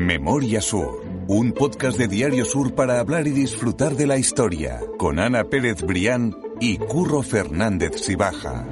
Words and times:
Memoria 0.00 0.62
Sur, 0.62 1.04
un 1.28 1.52
podcast 1.52 1.98
de 1.98 2.08
Diario 2.08 2.46
Sur 2.46 2.74
para 2.74 3.00
hablar 3.00 3.26
y 3.26 3.32
disfrutar 3.32 3.96
de 3.96 4.06
la 4.06 4.16
historia, 4.16 4.80
con 4.96 5.18
Ana 5.18 5.44
Pérez 5.44 5.82
Brián 5.82 6.34
y 6.58 6.78
Curro 6.78 7.20
Fernández 7.22 8.00
Sibaja. 8.00 8.66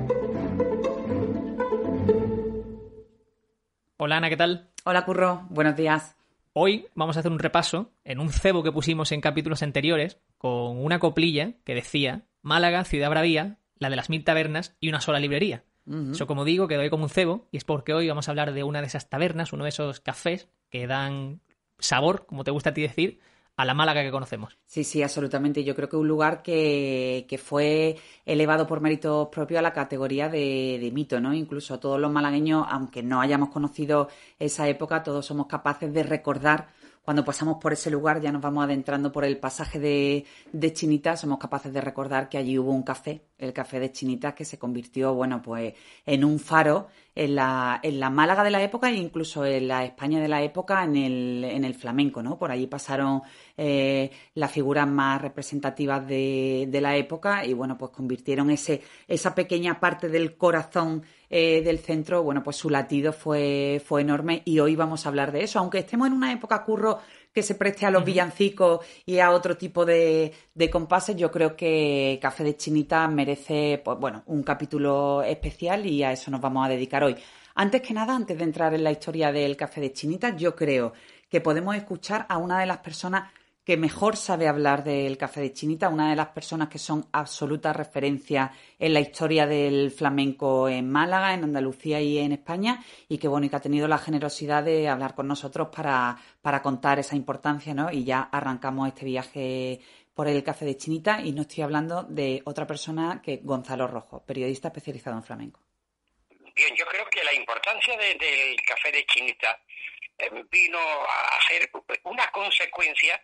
Hola 3.98 4.16
Ana, 4.16 4.30
¿qué 4.30 4.38
tal? 4.38 4.70
Hola 4.84 5.04
Curro, 5.04 5.46
buenos 5.50 5.76
días. 5.76 6.16
Hoy 6.54 6.86
vamos 6.94 7.18
a 7.18 7.20
hacer 7.20 7.30
un 7.30 7.38
repaso 7.38 7.92
en 8.04 8.20
un 8.20 8.30
cebo 8.30 8.62
que 8.62 8.72
pusimos 8.72 9.12
en 9.12 9.20
capítulos 9.20 9.62
anteriores 9.62 10.18
con 10.38 10.82
una 10.82 10.98
coplilla 10.98 11.56
que 11.64 11.74
decía 11.74 12.22
Málaga, 12.40 12.84
ciudad 12.84 13.10
bravía, 13.10 13.58
la 13.76 13.90
de 13.90 13.96
las 13.96 14.08
mil 14.08 14.24
tabernas 14.24 14.78
y 14.80 14.88
una 14.88 15.02
sola 15.02 15.20
librería. 15.20 15.62
Eso, 16.12 16.26
como 16.26 16.44
digo, 16.44 16.68
quedó 16.68 16.82
ahí 16.82 16.90
como 16.90 17.04
un 17.04 17.10
cebo, 17.10 17.48
y 17.50 17.56
es 17.56 17.64
porque 17.64 17.94
hoy 17.94 18.08
vamos 18.08 18.28
a 18.28 18.32
hablar 18.32 18.52
de 18.52 18.62
una 18.62 18.80
de 18.80 18.86
esas 18.86 19.08
tabernas, 19.08 19.52
uno 19.52 19.64
de 19.64 19.70
esos 19.70 20.00
cafés 20.00 20.48
que 20.70 20.86
dan 20.86 21.40
sabor, 21.78 22.26
como 22.26 22.44
te 22.44 22.50
gusta 22.50 22.70
a 22.70 22.74
ti 22.74 22.82
decir, 22.82 23.20
a 23.58 23.64
la 23.64 23.74
Málaga 23.74 24.02
que 24.02 24.12
conocemos. 24.12 24.56
Sí, 24.66 24.84
sí, 24.84 25.02
absolutamente. 25.02 25.64
Yo 25.64 25.74
creo 25.74 25.88
que 25.88 25.96
un 25.96 26.06
lugar 26.06 26.42
que, 26.42 27.26
que 27.28 27.38
fue 27.38 27.96
elevado 28.24 28.68
por 28.68 28.80
méritos 28.80 29.28
propios 29.32 29.58
a 29.58 29.62
la 29.62 29.72
categoría 29.72 30.28
de, 30.28 30.78
de, 30.80 30.92
mito, 30.92 31.20
¿no? 31.20 31.34
Incluso 31.34 31.80
todos 31.80 31.98
los 31.98 32.12
malagueños, 32.12 32.66
aunque 32.70 33.02
no 33.02 33.20
hayamos 33.20 33.48
conocido 33.48 34.08
esa 34.38 34.68
época, 34.68 35.02
todos 35.02 35.26
somos 35.26 35.48
capaces 35.48 35.92
de 35.92 36.04
recordar 36.04 36.68
cuando 37.08 37.24
pasamos 37.24 37.56
por 37.56 37.72
ese 37.72 37.90
lugar, 37.90 38.20
ya 38.20 38.30
nos 38.30 38.42
vamos 38.42 38.62
adentrando 38.64 39.10
por 39.10 39.24
el 39.24 39.38
pasaje 39.38 39.78
de, 39.78 40.26
de 40.52 40.72
Chinita, 40.74 41.16
somos 41.16 41.38
capaces 41.38 41.72
de 41.72 41.80
recordar 41.80 42.28
que 42.28 42.36
allí 42.36 42.58
hubo 42.58 42.70
un 42.70 42.82
café, 42.82 43.22
el 43.38 43.54
café 43.54 43.80
de 43.80 43.90
Chinita, 43.90 44.34
que 44.34 44.44
se 44.44 44.58
convirtió, 44.58 45.14
bueno, 45.14 45.40
pues 45.40 45.72
en 46.04 46.22
un 46.22 46.38
faro 46.38 46.88
en 47.14 47.34
la, 47.34 47.80
en 47.82 47.98
la 47.98 48.10
Málaga 48.10 48.44
de 48.44 48.50
la 48.50 48.62
época 48.62 48.90
e 48.90 48.96
incluso 48.96 49.46
en 49.46 49.68
la 49.68 49.86
España 49.86 50.20
de 50.20 50.28
la 50.28 50.42
época 50.42 50.84
en 50.84 50.96
el, 50.96 51.44
en 51.44 51.64
el 51.64 51.72
flamenco, 51.72 52.22
¿no? 52.22 52.38
Por 52.38 52.50
allí 52.50 52.66
pasaron 52.66 53.22
eh, 53.56 54.10
las 54.34 54.52
figuras 54.52 54.86
más 54.86 55.22
representativas 55.22 56.06
de, 56.06 56.68
de, 56.68 56.80
la 56.82 56.94
época 56.94 57.42
y, 57.46 57.54
bueno, 57.54 57.78
pues 57.78 57.90
convirtieron 57.90 58.50
ese, 58.50 58.82
esa 59.06 59.34
pequeña 59.34 59.80
parte 59.80 60.10
del 60.10 60.36
corazón 60.36 61.02
eh, 61.30 61.62
del 61.62 61.78
centro, 61.78 62.22
bueno, 62.22 62.42
pues 62.42 62.56
su 62.56 62.70
latido 62.70 63.12
fue, 63.12 63.82
fue 63.84 64.00
enorme 64.00 64.42
y 64.44 64.58
hoy 64.60 64.76
vamos 64.76 65.04
a 65.04 65.10
hablar 65.10 65.32
de 65.32 65.44
eso, 65.44 65.58
aunque 65.58 65.78
estemos 65.78 66.06
en 66.06 66.14
una 66.14 66.32
época 66.32 66.64
curro 66.64 67.00
que 67.32 67.42
se 67.42 67.54
preste 67.54 67.86
a 67.86 67.90
los 67.90 68.04
villancicos 68.04 68.84
y 69.04 69.18
a 69.18 69.30
otro 69.30 69.56
tipo 69.56 69.84
de, 69.84 70.32
de, 70.54 70.70
compases, 70.70 71.16
yo 71.16 71.30
creo 71.30 71.54
que 71.54 72.18
Café 72.20 72.44
de 72.44 72.56
Chinita 72.56 73.06
merece, 73.08 73.80
pues 73.84 73.98
bueno, 73.98 74.22
un 74.26 74.42
capítulo 74.42 75.22
especial 75.22 75.86
y 75.86 76.02
a 76.02 76.12
eso 76.12 76.30
nos 76.30 76.40
vamos 76.40 76.64
a 76.64 76.70
dedicar 76.70 77.04
hoy. 77.04 77.16
Antes 77.54 77.82
que 77.82 77.92
nada, 77.92 78.14
antes 78.14 78.38
de 78.38 78.44
entrar 78.44 78.72
en 78.72 78.84
la 78.84 78.92
historia 78.92 79.32
del 79.32 79.56
Café 79.56 79.80
de 79.80 79.92
Chinita, 79.92 80.36
yo 80.36 80.54
creo 80.54 80.92
que 81.28 81.40
podemos 81.40 81.76
escuchar 81.76 82.24
a 82.28 82.38
una 82.38 82.60
de 82.60 82.66
las 82.66 82.78
personas 82.78 83.30
que 83.68 83.76
mejor 83.76 84.16
sabe 84.16 84.48
hablar 84.48 84.82
del 84.82 85.18
café 85.18 85.42
de 85.42 85.52
Chinita, 85.52 85.90
una 85.90 86.08
de 86.08 86.16
las 86.16 86.28
personas 86.28 86.70
que 86.70 86.78
son 86.78 87.06
absoluta 87.12 87.70
referencia 87.74 88.50
en 88.78 88.94
la 88.94 89.00
historia 89.00 89.46
del 89.46 89.90
flamenco 89.90 90.70
en 90.70 90.90
Málaga, 90.90 91.34
en 91.34 91.44
Andalucía 91.44 92.00
y 92.00 92.16
en 92.16 92.32
España, 92.32 92.82
y 93.10 93.18
que 93.18 93.28
bueno, 93.28 93.44
y 93.44 93.50
que 93.50 93.56
ha 93.56 93.60
tenido 93.60 93.86
la 93.86 93.98
generosidad 93.98 94.64
de 94.64 94.88
hablar 94.88 95.14
con 95.14 95.28
nosotros 95.28 95.68
para, 95.68 96.16
para 96.40 96.62
contar 96.62 96.98
esa 96.98 97.14
importancia, 97.14 97.74
¿no? 97.74 97.92
Y 97.92 98.04
ya 98.04 98.30
arrancamos 98.32 98.88
este 98.88 99.04
viaje 99.04 99.82
por 100.14 100.28
el 100.28 100.42
café 100.42 100.64
de 100.64 100.78
Chinita 100.78 101.20
y 101.20 101.32
no 101.32 101.42
estoy 101.42 101.62
hablando 101.62 102.04
de 102.04 102.40
otra 102.46 102.66
persona 102.66 103.20
que 103.22 103.40
Gonzalo 103.42 103.86
Rojo, 103.86 104.24
periodista 104.24 104.68
especializado 104.68 105.18
en 105.18 105.24
flamenco. 105.24 105.60
Bien, 106.56 106.74
yo 106.74 106.86
creo 106.86 107.04
que 107.10 107.22
la 107.22 107.34
importancia 107.34 107.94
de, 107.98 108.14
del 108.14 108.56
café 108.66 108.90
de 108.92 109.04
Chinita 109.04 109.60
vino 110.50 110.78
a 110.78 111.38
ser 111.46 111.70
una 112.04 112.30
consecuencia 112.30 113.20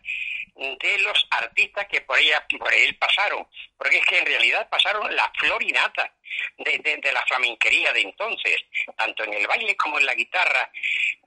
de 0.55 0.97
los 0.99 1.27
artistas 1.31 1.87
que 1.87 2.01
por 2.01 2.17
ella 2.17 2.45
por 2.57 2.73
él 2.73 2.97
pasaron. 2.97 3.47
Porque 3.77 3.97
es 3.97 4.05
que 4.05 4.19
en 4.19 4.25
realidad 4.25 4.69
pasaron 4.69 5.13
la 5.15 5.31
florinata 5.37 6.13
de, 6.57 6.77
de, 6.79 6.97
de, 6.97 7.11
la 7.11 7.25
flamenquería 7.25 7.91
de 7.93 8.01
entonces 8.01 8.57
tanto 8.97 9.23
en 9.23 9.33
el 9.33 9.47
baile 9.47 9.75
como 9.75 9.99
en 9.99 10.05
la 10.05 10.15
guitarra 10.15 10.71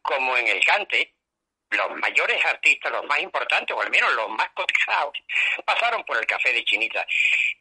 como 0.02 0.36
en 0.36 0.48
el 0.48 0.64
cante 0.64 1.14
los 1.70 1.96
mayores 1.96 2.44
artistas, 2.44 2.90
los 2.92 3.04
más 3.06 3.20
importantes, 3.20 3.76
o 3.76 3.80
al 3.80 3.90
menos 3.90 4.12
los 4.14 4.28
más 4.30 4.48
cotizados, 4.50 5.12
pasaron 5.64 6.02
por 6.04 6.16
el 6.16 6.26
café 6.26 6.52
de 6.52 6.64
Chinita. 6.64 7.06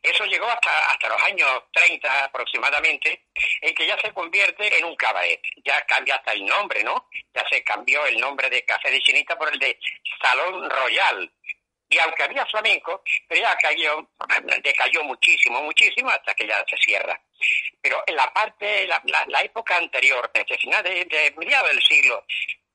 Eso 0.02 0.26
llegó 0.26 0.48
hasta, 0.48 0.92
hasta 0.92 1.10
los 1.10 1.22
años 1.24 1.64
30 1.74 2.26
aproximadamente, 2.26 3.26
en 3.62 3.76
que 3.76 3.88
ya 3.88 3.98
se 4.00 4.14
convierte 4.14 4.78
en 4.78 4.86
un 4.86 4.96
cabaret. 4.96 5.42
Ya 5.64 5.82
cambia 5.86 6.16
hasta 6.16 6.32
el 6.32 6.46
nombre, 6.46 6.84
¿no? 6.84 7.10
Ya 7.34 7.44
se 7.50 7.64
cambió 7.64 8.06
el 8.06 8.18
nombre 8.20 8.50
de 8.50 8.64
café 8.64 8.92
de 8.92 9.02
Chinita 9.02 9.38
por 9.38 9.52
el 9.52 9.60
de 9.60 9.78
Salón 10.22 10.70
Royal. 10.70 11.32
Y 11.90 11.98
aunque 12.00 12.24
había 12.24 12.46
flamenco, 12.48 13.02
pero 13.28 13.42
ya 13.42 13.58
cayó, 13.58 14.10
decayó 14.64 15.04
muchísimo, 15.04 15.62
muchísimo, 15.62 16.10
hasta 16.10 16.34
que 16.34 16.48
ya 16.48 16.64
se 16.70 16.78
cierra. 16.78 17.20
Pero 17.82 18.04
en 18.06 18.16
la 18.16 18.34
parte, 18.34 18.88
la, 18.88 19.02
la, 19.28 19.42
época 19.42 19.78
anterior, 19.78 20.30
desde 20.34 20.58
final 20.58 20.84
de 20.84 21.34
mediados 21.38 21.70
del 21.70 21.82
siglo 21.84 22.26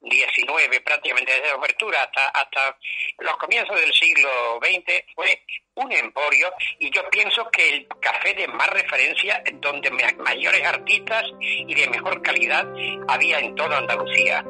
19, 0.03 0.81
prácticamente 0.81 1.33
desde 1.33 1.49
la 1.49 1.55
apertura 1.55 2.03
hasta, 2.03 2.29
hasta 2.29 2.77
los 3.19 3.37
comienzos 3.37 3.81
del 3.81 3.93
siglo 3.93 4.61
XX, 4.61 5.05
fue 5.15 5.43
un 5.75 5.93
emporio 5.93 6.53
y 6.79 6.91
yo 6.91 7.09
pienso 7.11 7.49
que 7.51 7.69
el 7.69 7.89
café 8.01 8.35
de 8.35 8.49
más 8.49 8.69
referencia, 8.71 9.43
donde 9.55 9.91
mayores 9.91 10.65
artistas 10.65 11.25
y 11.41 11.75
de 11.75 11.89
mejor 11.89 12.21
calidad 12.23 12.67
había 13.09 13.39
en 13.39 13.55
toda 13.55 13.79
Andalucía. 13.79 14.45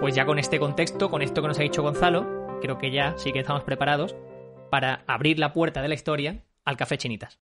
Pues 0.00 0.14
ya 0.14 0.26
con 0.26 0.38
este 0.38 0.58
contexto, 0.58 1.10
con 1.10 1.22
esto 1.22 1.40
que 1.40 1.48
nos 1.48 1.58
ha 1.58 1.62
dicho 1.62 1.82
Gonzalo, 1.82 2.58
creo 2.60 2.78
que 2.78 2.90
ya 2.90 3.16
sí 3.16 3.32
que 3.32 3.40
estamos 3.40 3.64
preparados 3.64 4.14
para 4.70 5.04
abrir 5.06 5.38
la 5.38 5.52
puerta 5.52 5.80
de 5.82 5.88
la 5.88 5.94
historia 5.94 6.44
al 6.64 6.76
café 6.76 6.98
Chinitas. 6.98 7.38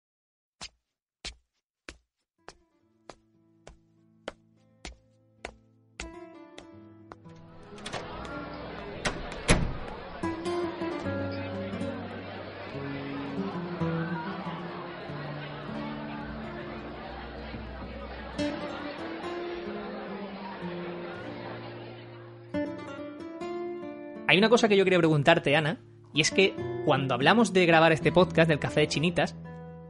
Hay 24.26 24.38
una 24.38 24.48
cosa 24.48 24.68
que 24.68 24.76
yo 24.76 24.84
quería 24.84 24.98
preguntarte, 24.98 25.54
Ana, 25.54 25.80
y 26.14 26.22
es 26.22 26.30
que 26.30 26.54
cuando 26.86 27.14
hablamos 27.14 27.52
de 27.52 27.66
grabar 27.66 27.92
este 27.92 28.10
podcast 28.10 28.48
del 28.48 28.58
café 28.58 28.80
de 28.80 28.88
chinitas, 28.88 29.36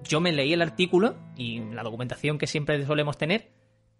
yo 0.02 0.20
me 0.20 0.32
leí 0.32 0.52
el 0.52 0.62
artículo 0.62 1.14
y 1.36 1.60
la 1.60 1.82
documentación 1.82 2.36
que 2.38 2.46
siempre 2.46 2.84
solemos 2.84 3.16
tener, 3.16 3.52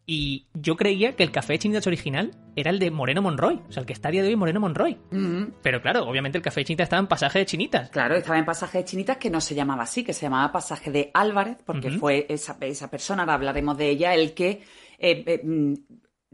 y 0.06 0.49
yo 0.53 0.77
creía 0.77 1.17
que 1.17 1.22
el 1.22 1.31
café 1.31 1.55
de 1.55 1.61
chinitas 1.61 1.87
original 1.87 2.33
era 2.56 2.71
el 2.71 2.78
de 2.78 2.91
Moreno 2.91 3.22
Monroy, 3.22 3.62
o 3.69 3.72
sea, 3.72 3.81
el 3.81 3.87
que 3.87 3.95
está 3.95 4.09
a 4.09 4.11
día 4.12 4.22
de 4.22 4.28
hoy 4.28 4.37
Moreno 4.37 4.61
Monroy. 4.61 4.99
Mm 5.11 5.17
-hmm. 5.17 5.53
Pero 5.62 5.81
claro, 5.81 6.06
obviamente 6.06 6.37
el 6.37 6.45
café 6.45 6.61
de 6.61 6.65
chinitas 6.66 6.87
estaba 6.87 7.01
en 7.01 7.06
pasaje 7.06 7.39
de 7.39 7.47
chinitas. 7.47 7.89
Claro, 7.91 8.16
estaba 8.16 8.39
en 8.39 8.45
pasaje 8.45 8.78
de 8.78 8.84
chinitas 8.84 9.16
que 9.16 9.31
no 9.31 9.41
se 9.41 9.55
llamaba 9.55 9.84
así, 9.84 10.05
que 10.05 10.12
se 10.12 10.22
llamaba 10.27 10.53
pasaje 10.53 10.91
de 10.91 11.11
Álvarez, 11.15 11.59
porque 11.65 11.89
uh 11.89 11.91
-huh. 11.93 12.01
fue 12.01 12.27
esa, 12.28 12.59
esa, 12.61 12.91
persona, 12.91 13.22
ahora 13.22 13.34
hablaremos 13.34 13.78
de 13.78 13.89
ella, 13.89 14.15
el 14.15 14.34
que 14.34 14.62
eh, 14.99 15.25
eh, 15.27 15.41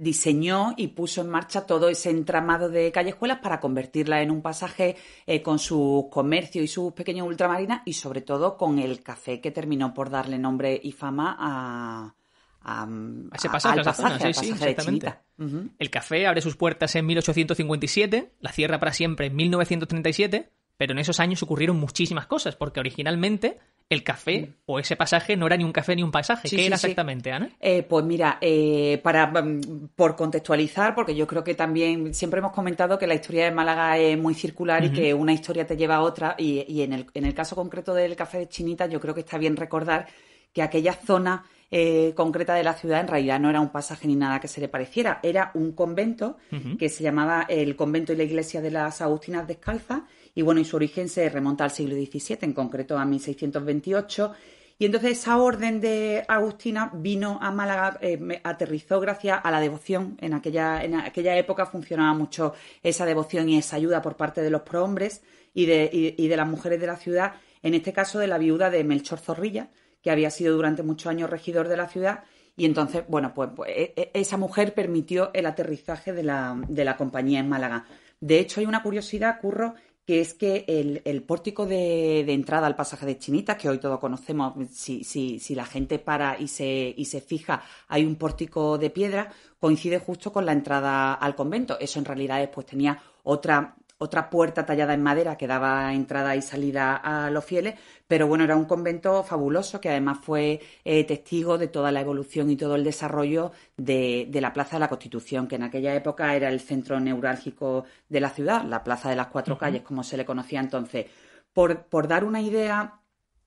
diseñó 0.00 0.72
y 0.78 0.88
puso 0.88 1.21
en 1.21 1.28
marcha 1.28 1.66
todo 1.66 1.91
ese 1.91 2.09
entramado 2.09 2.71
de 2.71 2.91
callejuelas 2.91 3.41
para 3.41 3.61
convertirla 3.61 4.22
en 4.22 4.31
un 4.31 4.41
pasaje 4.41 4.97
eh, 5.27 5.43
con 5.43 5.59
sus 5.59 6.06
comercios 6.11 6.65
y 6.65 6.69
sus 6.69 6.94
pequeños 6.94 7.27
ultramarinas 7.27 7.83
y 7.84 7.93
sobre 7.93 8.22
todo 8.22 8.56
con 8.56 8.78
el 8.78 9.03
café 9.03 9.43
que 9.43 9.50
terminó 9.50 9.93
por 9.93 10.09
darle 10.09 10.38
nombre 10.38 10.81
y 10.83 10.93
fama 10.93 11.37
a, 11.38 12.15
a, 12.62 12.82
a 12.85 13.37
ese 13.37 13.50
pasaje, 13.50 13.79
al 13.79 13.85
pasaje, 13.85 14.14
zona, 14.14 14.26
al 14.26 14.35
sí, 14.35 14.52
pasaje 14.52 14.70
sí, 14.70 14.75
de 14.75 14.82
Chinita. 14.82 15.23
Uh 15.38 15.44
-huh. 15.44 15.70
El 15.79 15.91
café 15.91 16.26
abre 16.26 16.41
sus 16.41 16.56
puertas 16.56 16.97
en 16.97 17.05
1857, 17.05 18.32
la 18.41 18.52
cierra 18.52 18.79
para 18.79 18.94
siempre 18.94 19.26
en 19.26 19.37
1937, 19.37 20.50
pero 20.79 20.93
en 20.93 20.99
esos 20.99 21.20
años 21.20 21.43
ocurrieron 21.43 21.79
muchísimas 21.79 22.26
cosas, 22.26 22.56
porque 22.56 22.81
originalmente 22.81 23.58
el 23.90 24.04
café 24.04 24.42
mm. 24.42 24.54
o 24.66 24.78
ese 24.78 24.94
pasaje 24.96 25.37
no 25.37 25.46
era 25.46 25.56
ni 25.56 25.64
un 25.64 25.72
café 25.72 25.96
ni 25.96 26.02
un 26.02 26.12
pasaje. 26.12 26.48
Sí, 26.48 26.56
¿Qué 26.56 26.62
sí, 26.62 26.66
era 26.69 26.76
exactamente, 26.76 27.32
Ana? 27.32 27.50
Eh, 27.60 27.82
pues 27.82 28.04
mira, 28.04 28.38
eh, 28.40 29.00
para 29.02 29.26
mm, 29.26 29.90
por 29.96 30.14
contextualizar, 30.14 30.94
porque 30.94 31.14
yo 31.14 31.26
creo 31.26 31.42
que 31.42 31.54
también 31.54 32.14
siempre 32.14 32.38
hemos 32.38 32.52
comentado 32.52 32.96
que 32.96 33.08
la 33.08 33.14
historia 33.14 33.44
de 33.44 33.50
Málaga 33.50 33.98
es 33.98 34.16
muy 34.16 34.34
circular 34.34 34.82
uh 34.82 34.87
-huh. 34.87 34.90
y 34.90 34.92
que 34.92 35.12
una 35.12 35.32
historia 35.32 35.66
te 35.66 35.76
lleva 35.76 35.96
a 35.96 36.02
otra. 36.02 36.37
Y, 36.38 36.64
y 36.69 36.82
en, 36.82 36.92
el, 36.92 37.06
en, 37.12 37.25
el, 37.25 37.34
caso 37.34 37.56
concreto 37.56 37.92
del 37.92 38.14
café 38.14 38.38
de 38.38 38.48
Chinita, 38.48 38.87
yo 38.87 39.00
creo 39.00 39.12
que 39.12 39.20
está 39.20 39.38
bien 39.38 39.56
recordar 39.56 40.06
que 40.52 40.62
aquella 40.62 40.92
zona 40.92 41.44
eh, 41.72 42.12
concreta 42.16 42.54
de 42.54 42.64
la 42.64 42.75
ciudad 42.75 43.00
en 43.00 43.08
realidad 43.08 43.38
no 43.40 43.50
era 43.50 43.60
un 43.60 43.70
pasaje 43.70 44.06
ni 44.06 44.16
nada 44.16 44.38
que 44.38 44.48
se 44.48 44.60
le 44.60 44.69
pareciera. 44.69 45.19
Era 45.22 45.50
un 45.54 45.72
convento 45.72 46.37
uh 46.52 46.56
-huh. 46.56 46.76
que 46.76 46.88
se 46.88 47.02
llamaba 47.02 47.44
el 47.48 47.75
convento 47.75 48.12
y 48.12 48.16
la 48.16 48.25
iglesia 48.25 48.60
de 48.60 48.70
las 48.70 49.00
Agustinas 49.00 49.48
Descalzas. 49.48 50.02
Y 50.35 50.43
bueno, 50.43 50.61
y 50.61 50.65
su 50.65 50.77
origen 50.77 51.09
se 51.09 51.29
remonta 51.29 51.65
al 51.65 51.71
siglo 51.71 51.94
XVII, 51.94 52.38
en 52.43 52.53
concreto 52.53 52.99
a 52.99 53.05
1628 53.05 54.32
Y 54.79 54.87
entonces 54.87 55.12
esa 55.12 55.38
orden 55.38 55.81
de 55.81 56.25
Agustina 56.29 56.91
vino 56.94 57.38
a 57.43 57.50
Málaga, 57.50 57.99
eh, 58.00 58.41
aterrizó 58.44 59.00
gracias 59.00 59.41
a 59.43 59.50
la 59.50 59.61
devoción. 59.61 60.17
En 60.21 60.35
aquella, 60.35 60.85
en 60.85 60.94
aquella 60.94 61.37
época 61.37 61.67
funcionaba 61.67 62.15
mucho 62.15 62.55
esa 62.82 63.05
devoción 63.05 63.49
y 63.49 63.59
esa 63.59 63.77
ayuda 63.77 64.00
por 64.00 64.17
parte 64.17 64.41
de 64.43 64.50
los 64.50 64.62
prohombres 64.62 65.23
y 65.53 65.67
de, 65.67 65.91
y 65.93 66.29
de 66.29 66.37
las 66.37 66.47
mujeres 66.47 66.81
de 66.81 66.87
la 66.87 66.97
ciudad, 66.97 67.35
en 67.62 67.75
este 67.75 67.93
caso 67.93 68.19
de 68.19 68.29
la 68.29 68.38
viuda 68.38 68.71
de 68.71 68.85
Melchor 68.85 69.19
Zorrilla, 69.19 69.71
que 70.03 70.11
había 70.11 70.31
sido 70.31 70.55
durante 70.55 70.83
muchos 70.83 71.09
años 71.09 71.29
regidor 71.29 71.69
de 71.69 71.76
la 71.76 71.88
ciudad 71.88 72.25
y 72.61 72.67
entonces, 72.67 73.05
bueno, 73.09 73.33
pues, 73.35 73.49
pues 73.56 73.71
e, 73.75 73.94
e, 73.97 74.11
esa 74.12 74.37
mujer 74.37 74.75
permitió 74.75 75.31
el 75.33 75.47
aterrizaje 75.47 76.12
de 76.12 76.23
la, 76.23 76.61
de 76.69 76.85
la 76.85 76.94
compañía 76.94 77.41
en 77.41 77.49
Málaga. 77.49 77.87
De 78.21 78.38
hecho, 78.38 78.61
hay 78.61 78.67
una 78.67 78.83
curiosidad, 78.83 79.41
Curro, 79.41 79.75
que 80.11 80.21
es 80.21 80.35
que 80.35 80.65
el, 81.05 81.23
pórtico 81.23 81.67
de, 81.67 82.23
entrada 82.33 82.67
al 82.67 82.75
pasaje 82.75 83.07
de 83.07 83.17
Chinitas, 83.17 83.57
que 83.57 83.69
hoy 83.69 83.79
todos 83.79 84.01
conocemos, 84.01 84.55
si, 84.73 85.05
si, 85.05 85.39
si 85.39 85.55
la 85.55 85.65
gente 85.65 86.01
para 86.01 86.37
y 86.37 86.49
se, 86.49 86.93
y 86.97 87.05
se 87.05 87.21
fija, 87.21 87.62
hay 87.87 88.05
un 88.05 88.17
pórtico 88.17 88.77
de 88.77 88.91
piedra, 88.91 89.31
coincide 89.61 90.01
justo 90.01 90.33
con 90.33 90.45
la 90.47 90.51
entrada 90.51 91.15
al 91.15 91.37
convento. 91.37 91.79
Eso 91.79 92.01
en 92.01 92.07
realidad 92.07 92.51
pues 92.53 92.67
tenía 92.67 93.01
otra 93.23 93.77
otra 94.02 94.31
puerta 94.31 94.64
tallada 94.64 94.94
en 94.94 95.02
madera 95.02 95.37
que 95.37 95.47
daba 95.47 95.93
entrada 95.93 96.35
y 96.35 96.41
salida 96.41 96.97
a 96.97 97.29
los 97.31 97.44
fieles, 97.44 97.75
pero 98.08 98.26
bueno, 98.26 98.44
era 98.44 98.56
un 98.56 98.64
convento 98.64 99.23
fabuloso 99.23 99.79
que 99.79 99.91
además 99.91 100.20
fue 100.23 100.58
eh, 100.87 101.05
testigo 101.05 101.58
de 101.58 101.69
toda 101.69 101.93
la 101.93 102.00
evolución 102.00 102.49
y 102.49 102.56
todo 102.56 102.76
el 102.76 102.85
desarrollo 102.85 103.52
de, 103.76 104.26
la 104.32 104.55
Plaza 104.55 104.76
de 104.76 104.81
la 104.81 104.88
Constitución, 104.88 105.47
que 105.47 105.56
en 105.56 105.64
aquella 105.64 105.94
época 105.94 106.35
era 106.35 106.49
el 106.49 106.61
centro 106.61 106.99
neurálgico 106.99 107.85
de 108.08 108.20
la 108.20 108.31
ciudad, 108.31 108.64
la 108.64 108.82
Plaza 108.82 109.11
de 109.11 109.17
las 109.17 109.26
Cuatro 109.26 109.58
Calles, 109.58 109.82
como 109.82 110.02
se 110.02 110.17
le 110.17 110.25
conocía 110.25 110.61
entonces. 110.61 111.05
Por, 111.52 111.82
por 111.82 112.08
dar 112.08 112.25
una 112.25 112.41
idea 112.41 113.00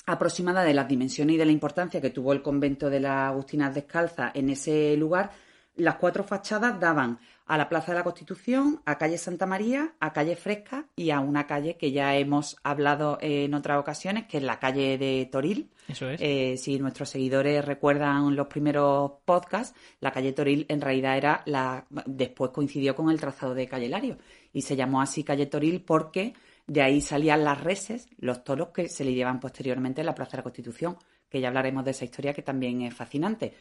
aproximada 0.05 0.63
de 0.63 0.75
las 0.75 0.87
dimensiones 0.87 1.33
y 1.33 1.37
de 1.39 1.45
la 1.45 1.51
importancia 1.51 1.99
que 1.99 2.11
tuvo 2.11 2.31
el 2.31 2.43
convento 2.43 2.91
de 2.91 2.99
las 2.99 3.29
Agustinas 3.29 3.73
Descalzas 3.73 4.31
en 4.35 4.51
ese 4.51 4.95
lugar, 4.97 5.31
las 5.75 5.95
cuatro 5.95 6.23
fachadas 6.23 6.79
daban 6.79 7.17
a 7.45 7.57
la 7.57 7.67
Plaza 7.67 7.91
de 7.91 7.97
la 7.97 8.03
Constitución, 8.03 8.81
a 8.85 8.97
calle 8.97 9.17
Santa 9.17 9.45
María, 9.45 9.93
a 9.99 10.13
calle 10.13 10.35
Fresca 10.35 10.87
y 10.95 11.11
a 11.11 11.19
una 11.19 11.45
calle 11.45 11.77
que 11.77 11.91
ya 11.91 12.15
hemos 12.15 12.57
hablado 12.63 13.17
en 13.21 13.53
otras 13.53 13.79
ocasiones, 13.79 14.25
que 14.27 14.37
es 14.37 14.43
la 14.43 14.59
calle 14.59 14.97
de 14.97 15.27
Toril. 15.31 15.69
Eso 15.87 16.09
es. 16.09 16.21
Eh, 16.21 16.55
si 16.57 16.79
nuestros 16.79 17.09
seguidores 17.09 17.63
recuerdan 17.65 18.35
los 18.35 18.47
primeros 18.47 19.11
podcasts, 19.25 19.77
la 19.99 20.11
calle 20.11 20.31
Toril 20.31 20.65
en 20.69 20.79
realidad 20.79 21.17
era 21.17 21.43
la. 21.45 21.85
Después 22.05 22.51
coincidió 22.51 22.95
con 22.95 23.09
el 23.09 23.19
trazado 23.19 23.53
de 23.53 23.67
Calle 23.67 23.89
Lario 23.89 24.17
y 24.53 24.61
se 24.61 24.75
llamó 24.75 25.01
así 25.01 25.23
calle 25.23 25.47
Toril 25.47 25.81
porque 25.81 26.33
de 26.65 26.81
ahí 26.81 27.01
salían 27.01 27.43
las 27.43 27.61
reses, 27.61 28.07
los 28.19 28.43
toros 28.45 28.69
que 28.69 28.87
se 28.87 29.03
le 29.03 29.13
llevan 29.13 29.41
posteriormente 29.41 30.01
a 30.01 30.05
la 30.05 30.15
Plaza 30.15 30.31
de 30.31 30.37
la 30.37 30.43
Constitución, 30.43 30.97
que 31.29 31.41
ya 31.41 31.49
hablaremos 31.49 31.83
de 31.83 31.91
esa 31.91 32.05
historia 32.05 32.33
que 32.33 32.41
también 32.41 32.81
es 32.83 32.93
fascinante 32.93 33.53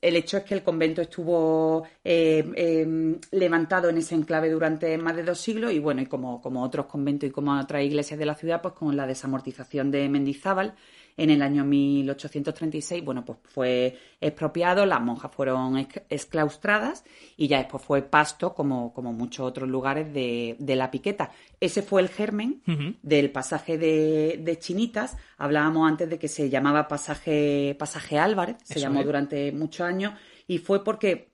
el 0.00 0.16
hecho 0.16 0.36
es 0.36 0.44
que 0.44 0.54
el 0.54 0.62
convento 0.62 1.02
estuvo 1.02 1.84
eh, 2.04 2.44
em, 2.54 3.18
levantado 3.32 3.88
en 3.88 3.98
ese 3.98 4.14
enclave 4.14 4.50
durante 4.50 4.96
más 4.98 5.16
de 5.16 5.24
dos 5.24 5.40
siglos 5.40 5.72
y 5.72 5.78
bueno, 5.80 6.00
y 6.00 6.06
como, 6.06 6.40
como 6.40 6.62
otros 6.62 6.86
conventos 6.86 7.28
y 7.28 7.32
como 7.32 7.58
otras 7.58 7.82
iglesias 7.82 8.18
de 8.18 8.26
la 8.26 8.34
ciudad, 8.34 8.62
pues 8.62 8.74
con 8.74 8.96
la 8.96 9.06
desamortización 9.06 9.90
de 9.90 10.08
Mendizábal 10.08 10.74
en 11.18 11.30
el 11.30 11.42
año 11.42 11.64
1836, 11.64 13.04
bueno, 13.04 13.24
pues 13.24 13.38
fue 13.42 13.98
expropiado, 14.20 14.86
las 14.86 15.00
monjas 15.00 15.32
fueron 15.34 15.76
exclaustradas 16.08 17.04
y 17.36 17.48
ya 17.48 17.58
después 17.58 17.82
fue 17.82 18.02
pasto, 18.02 18.54
como, 18.54 18.94
como 18.94 19.12
muchos 19.12 19.44
otros 19.44 19.68
lugares 19.68 20.12
de, 20.14 20.56
la 20.76 20.90
piqueta. 20.92 21.32
Ese 21.60 21.82
fue 21.82 22.02
el 22.02 22.08
germen 22.08 22.62
del 23.02 23.32
pasaje 23.32 23.76
de, 23.76 24.58
Chinitas. 24.60 25.16
Hablábamos 25.36 25.88
antes 25.88 26.08
de 26.08 26.18
que 26.18 26.28
se 26.28 26.48
llamaba 26.48 26.86
pasaje, 26.86 27.76
pasaje 27.78 28.16
Álvarez, 28.18 28.56
se 28.62 28.78
llamó 28.78 29.02
durante 29.02 29.50
muchos 29.50 29.86
años, 29.86 30.14
y 30.46 30.58
fue 30.58 30.84
porque 30.84 31.32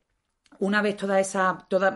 una 0.61 0.81
vez 0.81 0.97
toda 0.97 1.21
esa, 1.21 1.67
toda, 1.69 1.95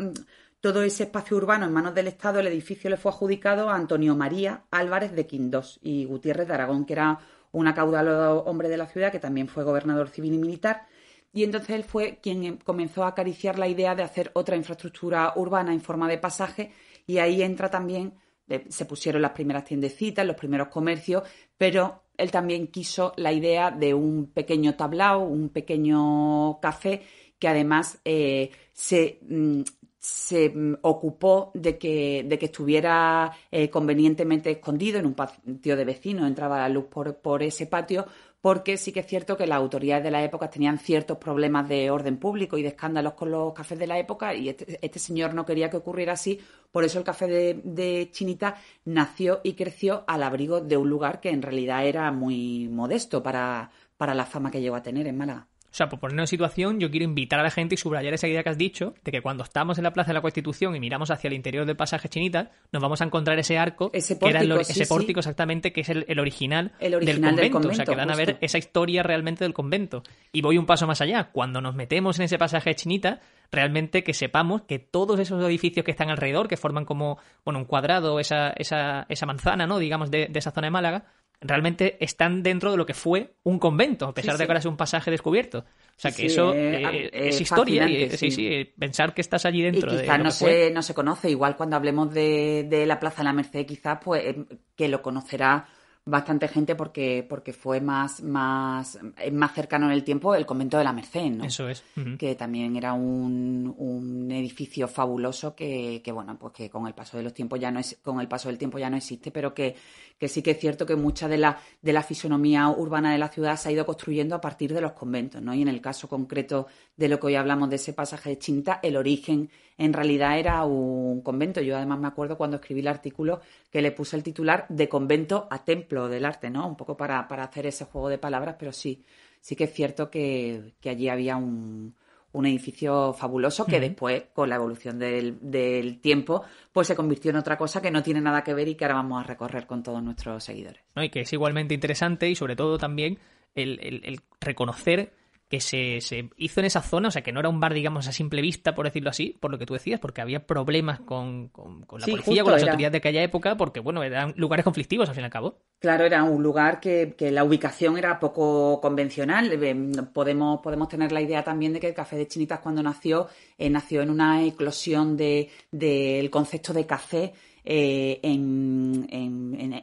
todo 0.61 0.83
ese 0.83 1.05
espacio 1.05 1.37
urbano 1.37 1.67
en 1.67 1.73
manos 1.73 1.95
del 1.95 2.09
Estado, 2.09 2.41
el 2.41 2.49
edificio 2.49 2.91
le 2.91 2.97
fue 2.97 3.13
adjudicado 3.13 3.71
a 3.71 3.77
Antonio 3.77 4.17
María 4.17 4.65
Álvarez 4.71 5.13
de 5.13 5.27
Quindós 5.27 5.79
y 5.83 6.05
Gutiérrez 6.05 6.49
de 6.49 6.55
Aragón, 6.55 6.85
que 6.85 6.95
era 6.95 7.21
un 7.53 7.67
acaudalado 7.69 8.45
hombre 8.45 8.69
de 8.69 8.77
la 8.77 8.87
ciudad 8.87 9.13
que 9.13 9.21
también 9.21 9.49
fue 9.49 9.65
gobernador 9.65 10.09
civil 10.09 10.35
y 10.35 10.39
militar. 10.39 10.87
Y 11.33 11.45
entonces 11.45 11.71
él 11.71 11.85
fue 11.85 12.19
quien 12.21 12.57
comenzó 12.59 13.05
a 13.05 13.09
acariciar 13.09 13.59
la 13.59 13.69
idea 13.69 13.95
de 13.95 14.03
hacer 14.03 14.31
otra 14.35 14.57
infraestructura 14.57 15.33
urbana 15.37 15.73
en 15.73 15.81
forma 15.81 16.09
de 16.09 16.19
pasaje 16.19 16.73
y 17.07 17.19
ahí 17.19 17.43
entra 17.43 17.71
también, 17.71 18.15
eh, 18.49 18.65
se 18.69 18.85
pusieron 18.85 19.23
las 19.23 19.33
primeras 19.33 19.65
tiendecitas, 19.65 20.27
los 20.27 20.37
primeros 20.37 20.69
comercios, 20.69 21.23
pero 21.57 22.03
él 22.17 22.31
también 22.31 22.67
quiso 22.67 23.13
la 23.17 23.33
idea 23.33 23.71
de 23.71 23.95
un 23.95 24.33
pequeño 24.33 24.75
tablao, 24.75 25.21
un 25.21 25.51
pequeño 25.51 26.59
café 26.61 27.03
que 27.39 27.49
además 27.49 28.01
eh, 28.05 28.51
se 28.73 29.21
mm, 29.23 29.63
se 29.99 30.51
mm, 30.51 30.77
ocupó 30.83 31.51
de 31.55 31.79
que, 31.79 32.25
de 32.27 32.39
que 32.39 32.47
estuviera 32.47 33.33
eh, 33.51 33.69
convenientemente 33.71 34.51
escondido 34.51 34.99
en 34.99 35.07
un 35.07 35.15
patio 35.15 35.77
de 35.77 35.85
vecinos, 35.85 36.27
entraba 36.27 36.59
la 36.59 36.69
luz 36.69 36.85
por, 36.87 37.17
por, 37.17 37.43
ese 37.43 37.67
patio, 37.67 38.07
porque 38.41 38.77
sí 38.77 38.93
que 38.93 39.01
es 39.01 39.07
cierto 39.07 39.37
que 39.37 39.47
las 39.47 39.59
autoridades 39.59 40.05
de 40.05 40.13
la 40.13 40.23
época 40.23 40.49
tenían 40.49 40.79
ciertos 40.79 41.19
problemas 41.19 41.69
de 41.69 41.91
orden 41.91 42.19
público 42.19 42.57
y 42.57 42.63
de 42.63 42.69
escándalos 42.69 43.15
con 43.15 43.31
los 43.33 43.53
cafés 43.53 43.79
de 43.79 43.89
la 43.89 43.99
época 43.99 44.35
y 44.35 44.49
este, 44.49 44.79
este 44.81 44.99
señor 45.01 45.35
no 45.35 45.45
quería 45.45 45.71
que 45.71 45.79
ocurriera 45.79 46.13
así, 46.13 46.39
por 46.71 46.85
eso 46.85 46.99
el 46.99 47.05
café 47.05 47.27
de, 47.27 47.61
de, 47.65 48.09
Chinita 48.13 48.57
nació 48.85 49.41
y 49.43 49.55
creció 49.55 50.05
al 50.07 50.23
abrigo 50.23 50.61
de 50.61 50.77
un 50.77 50.89
lugar 50.89 51.21
que 51.21 51.31
en 51.31 51.43
realidad 51.43 51.85
era 51.87 52.13
muy 52.13 52.69
modesto 52.69 53.23
para, 53.23 53.73
para 53.97 54.15
la 54.15 54.27
fama 54.27 54.51
que 54.51 54.61
llegó 54.61 54.77
a 54.77 54.83
tener 54.83 55.07
en 55.09 55.19
Málaga. 55.19 55.49
O 55.71 55.75
sea, 55.79 55.89
por 55.89 56.01
ponernos 56.01 56.25
en 56.25 56.27
situación, 56.29 56.81
yo 56.81 56.91
quiero 56.91 57.05
invitar 57.05 57.39
a 57.39 57.43
la 57.43 57.51
gente 57.51 57.75
y 57.75 57.79
subrayar 57.79 58.15
esa 58.15 58.27
idea 58.27 58.43
que 58.43 58.49
has 58.49 58.59
dicho, 58.59 58.95
de 59.05 59.13
que 59.13 59.21
cuando 59.21 59.45
estamos 59.45 59.79
en 59.79 59.85
la 59.85 59.93
Plaza 59.93 60.09
de 60.09 60.15
la 60.15 60.23
Constitución 60.23 60.75
y 60.75 60.81
miramos 60.81 61.11
hacia 61.11 61.29
el 61.29 61.35
interior 61.35 61.67
del 61.67 61.77
pasaje 61.77 62.09
Chinita, 62.09 62.51
nos 62.73 62.83
vamos 62.83 63.03
a 63.03 63.05
encontrar 63.05 63.39
ese 63.39 63.59
arco, 63.59 63.91
ese 63.93 64.17
pórtico, 64.17 64.41
que 64.41 64.53
era 64.53 64.61
ese 64.63 64.87
pórtico 64.87 65.21
exactamente, 65.21 65.73
que 65.73 65.83
es 65.83 65.89
el, 65.91 66.19
original, 66.19 66.73
del, 66.81 67.21
convento. 67.51 67.69
O 67.69 67.75
sea, 67.75 67.85
que 67.85 67.95
dan 67.95 68.11
a 68.11 68.17
ver 68.17 68.39
esa 68.41 68.59
historia 68.59 69.03
realmente 69.03 69.45
del 69.45 69.53
convento. 69.53 70.03
Y 70.33 70.41
voy 70.41 70.57
un 70.57 70.67
paso 70.67 70.87
más 70.87 71.01
allá. 71.01 71.31
Cuando 71.33 71.61
nos 71.61 71.75
metemos 71.75 72.19
en 72.19 72.25
ese 72.25 72.39
pasaje 72.39 72.75
Chinita, 72.75 73.21
realmente 73.51 74.03
que 74.03 74.15
sepamos 74.15 74.63
que 74.63 74.79
todos 74.79 75.21
esos 75.21 75.45
edificios 75.45 75.85
que 75.85 75.91
están 75.91 76.11
alrededor, 76.11 76.49
que 76.49 76.57
forman 76.57 76.85
como, 76.85 77.19
bueno, 77.45 77.61
un 77.61 77.65
cuadrado, 77.67 78.21
esa, 78.21 78.51
esa, 78.51 79.07
esa 79.09 79.27
manzana, 79.27 79.67
¿no? 79.67 79.79
Digamos, 79.79 80.11
de, 80.11 80.29
de 80.29 80.39
esa 80.39 80.51
zona 80.51 80.67
de 80.67 80.71
Málaga, 80.71 81.05
realmente 81.41 82.03
están 82.05 82.43
dentro 82.43 82.71
de 82.71 82.77
lo 82.77 82.87
que 82.87 82.95
fue 82.95 83.35
un 83.45 83.59
convento, 83.59 84.07
a 84.07 84.15
pesar 84.15 84.37
de 84.37 84.45
que 84.45 84.51
ahora 84.51 84.59
es 84.59 84.67
un 84.67 84.77
pasaje 84.77 85.11
descubierto. 85.11 85.59
O 85.59 86.01
sea 86.01 86.13
que 86.13 86.27
eso 86.27 86.53
eh, 86.55 86.83
eh, 86.83 87.11
es 87.13 87.41
historia. 87.41 87.89
Y, 87.89 88.11
sí, 88.11 88.31
sí, 88.31 88.73
pensar 88.79 89.15
que 89.15 89.21
estás 89.21 89.45
allí 89.47 89.63
dentro. 89.63 89.93
Y 89.93 90.01
quizás 90.01 90.19
no, 90.21 90.31
se, 90.31 90.71
no 90.71 90.83
se 90.83 90.95
conoce. 90.95 91.31
Igual 91.31 91.57
cuando 91.57 91.77
hablemos 91.77 92.13
de, 92.13 92.67
de 92.69 92.87
la 92.87 93.01
Plaza 93.01 93.19
de 93.19 93.25
la 93.25 93.33
Merced, 93.33 93.67
quizás 93.67 93.99
pues 94.03 94.25
eh, 94.25 94.45
que 94.77 94.89
lo 94.89 95.03
conocerá 95.03 95.69
bastante 96.09 96.49
gente 96.49 96.75
porque, 96.75 97.25
porque 97.29 97.53
fue 97.53 97.81
más, 97.81 98.23
más, 98.23 98.99
más 99.31 99.55
cercano 99.55 99.87
en 99.87 99.93
el 99.93 100.05
tiempo 100.05 100.35
el 100.35 100.47
convento 100.47 100.79
de 100.79 100.85
la 100.85 100.93
Merced, 100.93 101.31
¿no? 101.31 101.45
Eso 101.45 101.69
es. 101.69 101.85
Que 102.19 102.35
también 102.35 102.77
era 102.77 102.95
un, 102.95 103.75
un 103.77 104.31
edificio 104.31 104.89
fabuloso 104.89 105.55
que, 105.55 106.01
que, 106.03 106.11
bueno, 106.11 106.39
pues 106.39 106.55
que 106.55 106.71
con 106.71 106.87
el 106.87 106.95
paso 106.95 107.19
de 107.19 107.23
los 107.23 107.35
tiempos 107.35 107.61
ya 107.61 107.71
no 107.71 107.79
es, 107.79 107.99
con 108.03 108.21
el 108.21 108.29
paso 108.29 108.49
del 108.49 108.57
tiempo 108.57 108.79
ya 108.79 108.89
no 108.89 108.97
existe, 108.97 109.31
pero 109.31 109.53
que, 109.53 109.77
que 110.19 110.29
sí 110.29 110.43
que 110.43 110.53
es 110.53 110.59
cierto 110.59 110.87
que 110.87 110.97
mucha 110.97 111.29
de 111.29 111.37
la, 111.37 111.59
de 111.83 111.93
la 111.93 112.03
fisonomía 112.03 112.69
urbana 112.69 113.13
de 113.13 113.19
la 113.19 113.29
ciudad 113.29 113.57
se 113.57 113.69
ha 113.69 113.73
ido 113.73 113.85
construyendo 113.85 114.35
a 114.35 114.41
partir 114.41 114.73
de 114.73 114.81
los 114.81 114.93
conventos, 114.93 115.43
¿no? 115.43 115.55
Y 115.55 115.63
en 115.63 115.69
el 115.69 115.81
caso 115.81 116.09
concreto 116.09 116.69
de 116.97 117.09
lo 117.09 117.21
que 117.21 117.27
hoy 117.27 117.35
hablamos 117.35 117.69
de 117.69 117.77
ese 117.77 117.93
pasaje 117.93 118.31
de 118.31 118.39
Chinta, 118.39 118.81
el 118.83 118.97
origen 118.97 119.51
en 119.79 119.93
realidad 119.93 120.39
era 120.39 120.65
un 120.65 121.23
convento. 121.23 121.61
Yo 121.61 121.77
además 121.77 122.01
me 122.01 122.09
acuerdo 122.09 122.37
cuando 122.37 122.57
escribí 122.57 122.81
el 122.81 122.89
artículo 122.89 123.41
que 123.71 123.81
le 123.81 123.93
puse 123.93 124.17
el 124.17 124.25
titular 124.25 124.67
de 124.69 124.89
convento 124.89 125.47
a 125.51 125.65
templo 125.65 126.09
del 126.09 126.25
arte, 126.25 126.51
¿no? 126.51 126.67
Un 126.67 126.77
poco 126.77 126.97
para, 126.97 127.27
para 127.29 127.45
hacer 127.45 127.67
ese 127.67 127.85
juego 127.85 128.09
de 128.09 128.19
palabras, 128.19 128.57
pero 128.59 128.73
sí, 128.73 129.05
sí 129.41 129.55
que 129.55 129.65
es 129.65 129.73
cierto 129.73 130.11
que, 130.11 130.75
que 130.81 130.91
allí 130.91 131.09
había 131.09 131.37
un, 131.37 131.95
un 132.33 132.47
edificio 132.47 133.13
fabuloso 133.13 133.65
que 133.67 133.79
después, 133.79 134.25
con 134.33 134.49
la 134.49 134.57
evolución 134.57 134.99
del, 134.99 135.39
del, 135.41 136.01
tiempo, 136.01 136.43
pues 136.73 136.89
se 136.89 136.97
convirtió 136.97 137.31
en 137.31 137.37
otra 137.37 137.57
cosa 137.57 137.81
que 137.81 137.93
no 137.93 138.03
tiene 138.03 138.21
nada 138.21 138.43
que 138.43 138.55
ver 138.55 138.67
y 138.67 138.75
que 138.75 138.85
ahora 138.85 138.97
vamos 138.97 139.23
a 139.23 139.27
recorrer 139.27 139.67
con 139.67 139.85
todos 139.85 140.03
nuestros 140.03 140.43
seguidores. 140.43 140.83
¿no? 140.97 141.05
Y 141.05 141.11
que 141.11 141.21
es 141.21 141.33
igualmente 141.33 141.75
interesante 141.75 142.29
y 142.29 142.35
sobre 142.35 142.57
todo 142.57 142.79
también 142.79 143.19
el, 143.55 143.79
el, 143.81 144.03
el 144.05 144.21
reconocer 144.41 145.13
que 145.49 145.61
se, 145.61 146.01
se, 146.03 146.29
hizo 146.37 146.61
en 146.61 146.67
esa 146.67 146.83
zona, 146.83 147.09
o 147.09 147.11
sea, 147.11 147.23
que 147.23 147.33
no 147.33 147.41
era 147.41 147.49
un 147.49 147.59
bar, 147.59 147.73
digamos, 147.73 148.07
a 148.07 148.13
simple 148.13 148.43
vista, 148.43 148.75
por 148.75 148.85
decirlo 148.85 149.09
así, 149.09 149.37
por 149.41 149.51
lo 149.51 149.59
que 149.59 149.65
tú 149.65 149.75
decías, 149.75 149.99
porque 149.99 150.21
había 150.21 150.47
problemas 150.47 151.01
con, 151.01 151.49
con, 151.49 151.85
la 151.99 152.07
policía, 152.07 152.43
con 152.43 152.53
las 152.53 152.63
autoridades 152.63 152.93
de 152.93 152.99
aquella 152.99 153.23
época, 153.23 153.57
porque, 153.57 153.81
bueno, 153.81 154.03
eran 154.03 154.35
lugares 154.37 154.65
conflictivos, 154.65 155.09
al 155.09 155.15
fin 155.15 155.23
y 155.23 155.25
al 155.25 155.31
cabo. 155.31 155.59
Claro, 155.79 156.05
era 156.05 156.23
un 156.25 156.43
lugar 156.43 156.81
que, 156.81 157.15
que 157.17 157.31
la 157.31 157.45
ubicación 157.45 157.97
era 157.97 158.21
poco 158.21 158.81
convencional. 158.81 159.51
Eh, 159.53 159.77
podemos, 160.13 160.61
podemos 160.61 160.89
tener 160.89 161.13
la 161.13 161.23
idea 161.23 161.43
también 161.43 161.73
de 161.73 161.81
que 161.81 161.89
el 161.89 161.95
Café 161.95 162.17
de 162.17 162.27
Chinitas, 162.27 162.61
cuando 162.61 162.83
nació, 162.83 163.29
eh, 163.57 163.71
nació 163.71 164.03
en 164.03 164.11
una 164.11 164.45
eclosión 164.45 165.17
del 165.17 165.49
de, 165.71 166.19
del 166.19 166.31
concepto 166.31 166.75
de 166.75 166.87
café 166.87 167.33
eh, 167.71 168.21
en, 168.23 169.07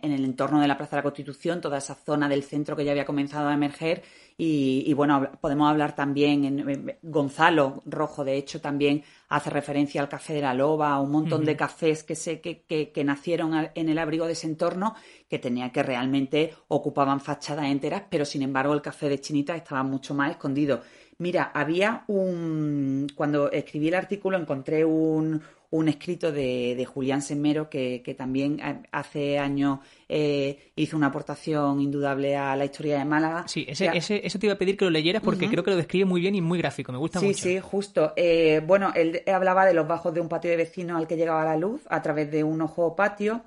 el 0.01 0.25
entorno 0.25 0.59
de 0.59 0.67
la 0.67 0.75
Plaza 0.75 0.95
de 0.95 1.01
la 1.01 1.03
Constitución, 1.03 1.61
toda 1.61 1.77
esa 1.77 1.93
zona 1.93 2.27
del 2.27 2.41
centro 2.41 2.75
que 2.75 2.83
ya 2.83 2.89
había 2.89 3.05
comenzado 3.05 3.47
a 3.47 3.53
emerger. 3.53 4.01
Y, 4.39 4.91
bueno, 4.95 5.29
podemos 5.39 5.69
hablar 5.69 5.95
también, 5.95 6.45
en, 6.45 6.97
Gonzalo 7.03 7.83
Rojo, 7.85 8.25
de 8.25 8.37
hecho, 8.37 8.59
también 8.59 9.03
hace 9.29 9.51
referencia 9.51 10.01
al 10.01 10.09
Café 10.09 10.33
de 10.33 10.41
la 10.41 10.55
Loba, 10.55 10.99
un 10.99 11.11
montón 11.11 11.45
de 11.45 11.55
cafés 11.55 12.03
que, 12.03 12.15
se, 12.15 12.41
que, 12.41 13.03
nacieron 13.05 13.69
en 13.75 13.89
el 13.89 13.99
abrigo 13.99 14.25
de 14.25 14.33
ese 14.33 14.47
entorno, 14.47 14.95
que 15.29 15.37
tenía 15.37 15.71
que 15.71 15.83
realmente 15.83 16.55
ocupaban 16.69 17.21
fachadas 17.21 17.65
enteras, 17.65 18.03
pero 18.09 18.25
sin 18.25 18.41
embargo 18.41 18.73
el 18.73 18.81
Café 18.81 19.09
de 19.09 19.21
Chinita 19.21 19.55
estaba 19.55 19.83
mucho 19.83 20.15
más 20.15 20.31
escondido. 20.31 20.81
Mira, 21.17 21.51
había 21.53 22.03
un. 22.07 23.07
Cuando 23.15 23.49
escribí 23.51 23.87
el 23.87 23.95
artículo 23.95 24.37
encontré 24.37 24.83
un, 24.83 25.41
un 25.69 25.87
escrito 25.87 26.31
de, 26.31 26.75
de 26.75 26.85
Julián 26.85 27.21
Semero 27.21 27.69
que, 27.69 28.01
que, 28.03 28.13
también 28.13 28.59
hace 28.91 29.39
años 29.39 29.79
eh, 30.09 30.71
hizo 30.75 30.97
una 30.97 31.07
aportación 31.07 31.79
indudable 31.79 32.35
a 32.35 32.55
la 32.57 32.65
historia 32.65 32.97
de 32.97 33.05
Málaga. 33.05 33.47
Sí, 33.47 33.65
ese, 33.67 33.91
ese, 33.93 34.25
eso 34.25 34.39
te 34.39 34.47
iba 34.47 34.55
a 34.55 34.57
pedir 34.57 34.75
que 34.75 34.85
lo 34.85 34.91
leyeras 34.91 35.23
porque 35.23 35.47
creo 35.49 35.63
que 35.63 35.71
lo 35.71 35.77
describe 35.77 36.05
muy 36.05 36.19
bien 36.19 36.35
y 36.35 36.41
muy 36.41 36.59
gráfico, 36.59 36.91
me 36.91 36.97
gusta 36.97 37.21
mucho. 37.21 37.33
Sí, 37.33 37.55
sí, 37.55 37.59
justo. 37.61 38.11
Eh, 38.17 38.61
bueno, 38.65 38.91
él 38.93 39.21
hablaba 39.27 39.65
de 39.65 39.73
los 39.73 39.87
bajos 39.87 40.13
de 40.13 40.19
un 40.19 40.27
patio 40.27 40.51
de 40.51 40.57
vecinos 40.57 40.97
al 40.97 41.07
que 41.07 41.15
llegaba 41.15 41.45
la 41.45 41.55
luz 41.55 41.81
a 41.89 42.01
través 42.01 42.29
de 42.29 42.43
un 42.43 42.61
ojo 42.61 42.95
patio 42.95 43.43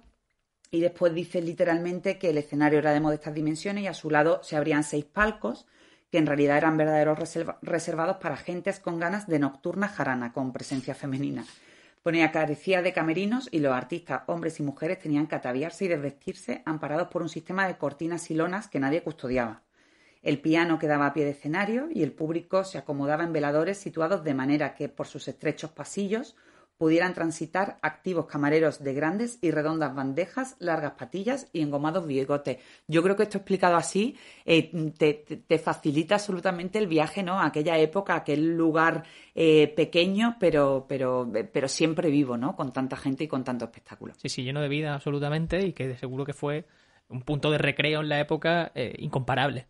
y 0.70 0.80
después 0.80 1.14
dice 1.14 1.40
literalmente 1.40 2.18
que 2.18 2.30
el 2.30 2.38
escenario 2.38 2.78
era 2.78 2.92
de 2.92 3.00
modestas 3.00 3.34
dimensiones 3.34 3.84
y 3.84 3.86
a 3.86 3.94
su 3.94 4.10
lado 4.10 4.40
se 4.42 4.56
abrían 4.56 4.84
seis 4.84 5.04
palcos 5.04 5.66
que 6.10 6.18
en 6.18 6.26
realidad 6.26 6.56
eran 6.56 6.76
verdaderos 6.76 7.18
reservados 7.62 8.16
para 8.16 8.36
gentes 8.36 8.80
con 8.80 8.98
ganas 8.98 9.26
de 9.26 9.38
nocturna 9.38 9.88
jarana, 9.88 10.32
con 10.32 10.52
presencia 10.52 10.94
femenina. 10.94 11.44
Ponía 12.02 12.32
carecía 12.32 12.80
de 12.80 12.92
camerinos 12.92 13.48
y 13.52 13.58
los 13.58 13.74
artistas, 13.74 14.22
hombres 14.26 14.60
y 14.60 14.62
mujeres, 14.62 14.98
tenían 14.98 15.26
que 15.26 15.34
ataviarse 15.34 15.84
y 15.84 15.88
desvestirse 15.88 16.62
amparados 16.64 17.08
por 17.08 17.22
un 17.22 17.28
sistema 17.28 17.66
de 17.66 17.76
cortinas 17.76 18.30
y 18.30 18.34
lonas 18.34 18.68
que 18.68 18.80
nadie 18.80 19.02
custodiaba. 19.02 19.62
El 20.22 20.40
piano 20.40 20.78
quedaba 20.78 21.06
a 21.06 21.12
pie 21.12 21.24
de 21.24 21.30
escenario 21.30 21.88
y 21.90 22.02
el 22.02 22.12
público 22.12 22.64
se 22.64 22.78
acomodaba 22.78 23.24
en 23.24 23.32
veladores 23.32 23.78
situados 23.78 24.24
de 24.24 24.34
manera 24.34 24.74
que 24.74 24.88
por 24.88 25.06
sus 25.06 25.28
estrechos 25.28 25.70
pasillos 25.70 26.36
pudieran 26.78 27.12
transitar 27.12 27.78
activos 27.82 28.26
camareros 28.26 28.82
de 28.82 28.94
grandes 28.94 29.38
y 29.42 29.50
redondas 29.50 29.94
bandejas, 29.94 30.56
largas 30.60 30.92
patillas 30.92 31.48
y 31.52 31.60
engomados 31.60 32.06
bigotes. 32.06 32.58
Yo 32.86 33.02
creo 33.02 33.16
que 33.16 33.24
esto 33.24 33.38
explicado 33.38 33.76
así 33.76 34.16
eh, 34.46 34.70
te, 34.96 35.58
facilita 35.58 36.14
absolutamente 36.14 36.78
el 36.78 36.86
viaje 36.86 37.24
¿no? 37.24 37.40
a 37.40 37.46
aquella 37.46 37.76
época, 37.78 38.14
aquel 38.14 38.56
lugar 38.56 39.02
eh, 39.34 39.72
pequeño, 39.76 40.36
pero, 40.38 40.86
pero, 40.88 41.30
pero 41.52 41.68
siempre 41.68 42.10
vivo, 42.10 42.36
¿no? 42.36 42.54
con 42.54 42.72
tanta 42.72 42.96
gente 42.96 43.24
y 43.24 43.28
con 43.28 43.42
tanto 43.42 43.64
espectáculo. 43.64 44.14
Sí, 44.16 44.28
sí, 44.28 44.44
lleno 44.44 44.60
de 44.60 44.68
vida 44.68 44.94
absolutamente 44.94 45.66
y 45.66 45.72
que 45.72 45.96
seguro 45.96 46.24
que 46.24 46.32
fue 46.32 46.64
un 47.08 47.22
punto 47.22 47.50
de 47.50 47.58
recreo 47.58 48.00
en 48.00 48.08
la 48.08 48.20
época 48.20 48.70
eh, 48.74 48.94
incomparable. 48.98 49.66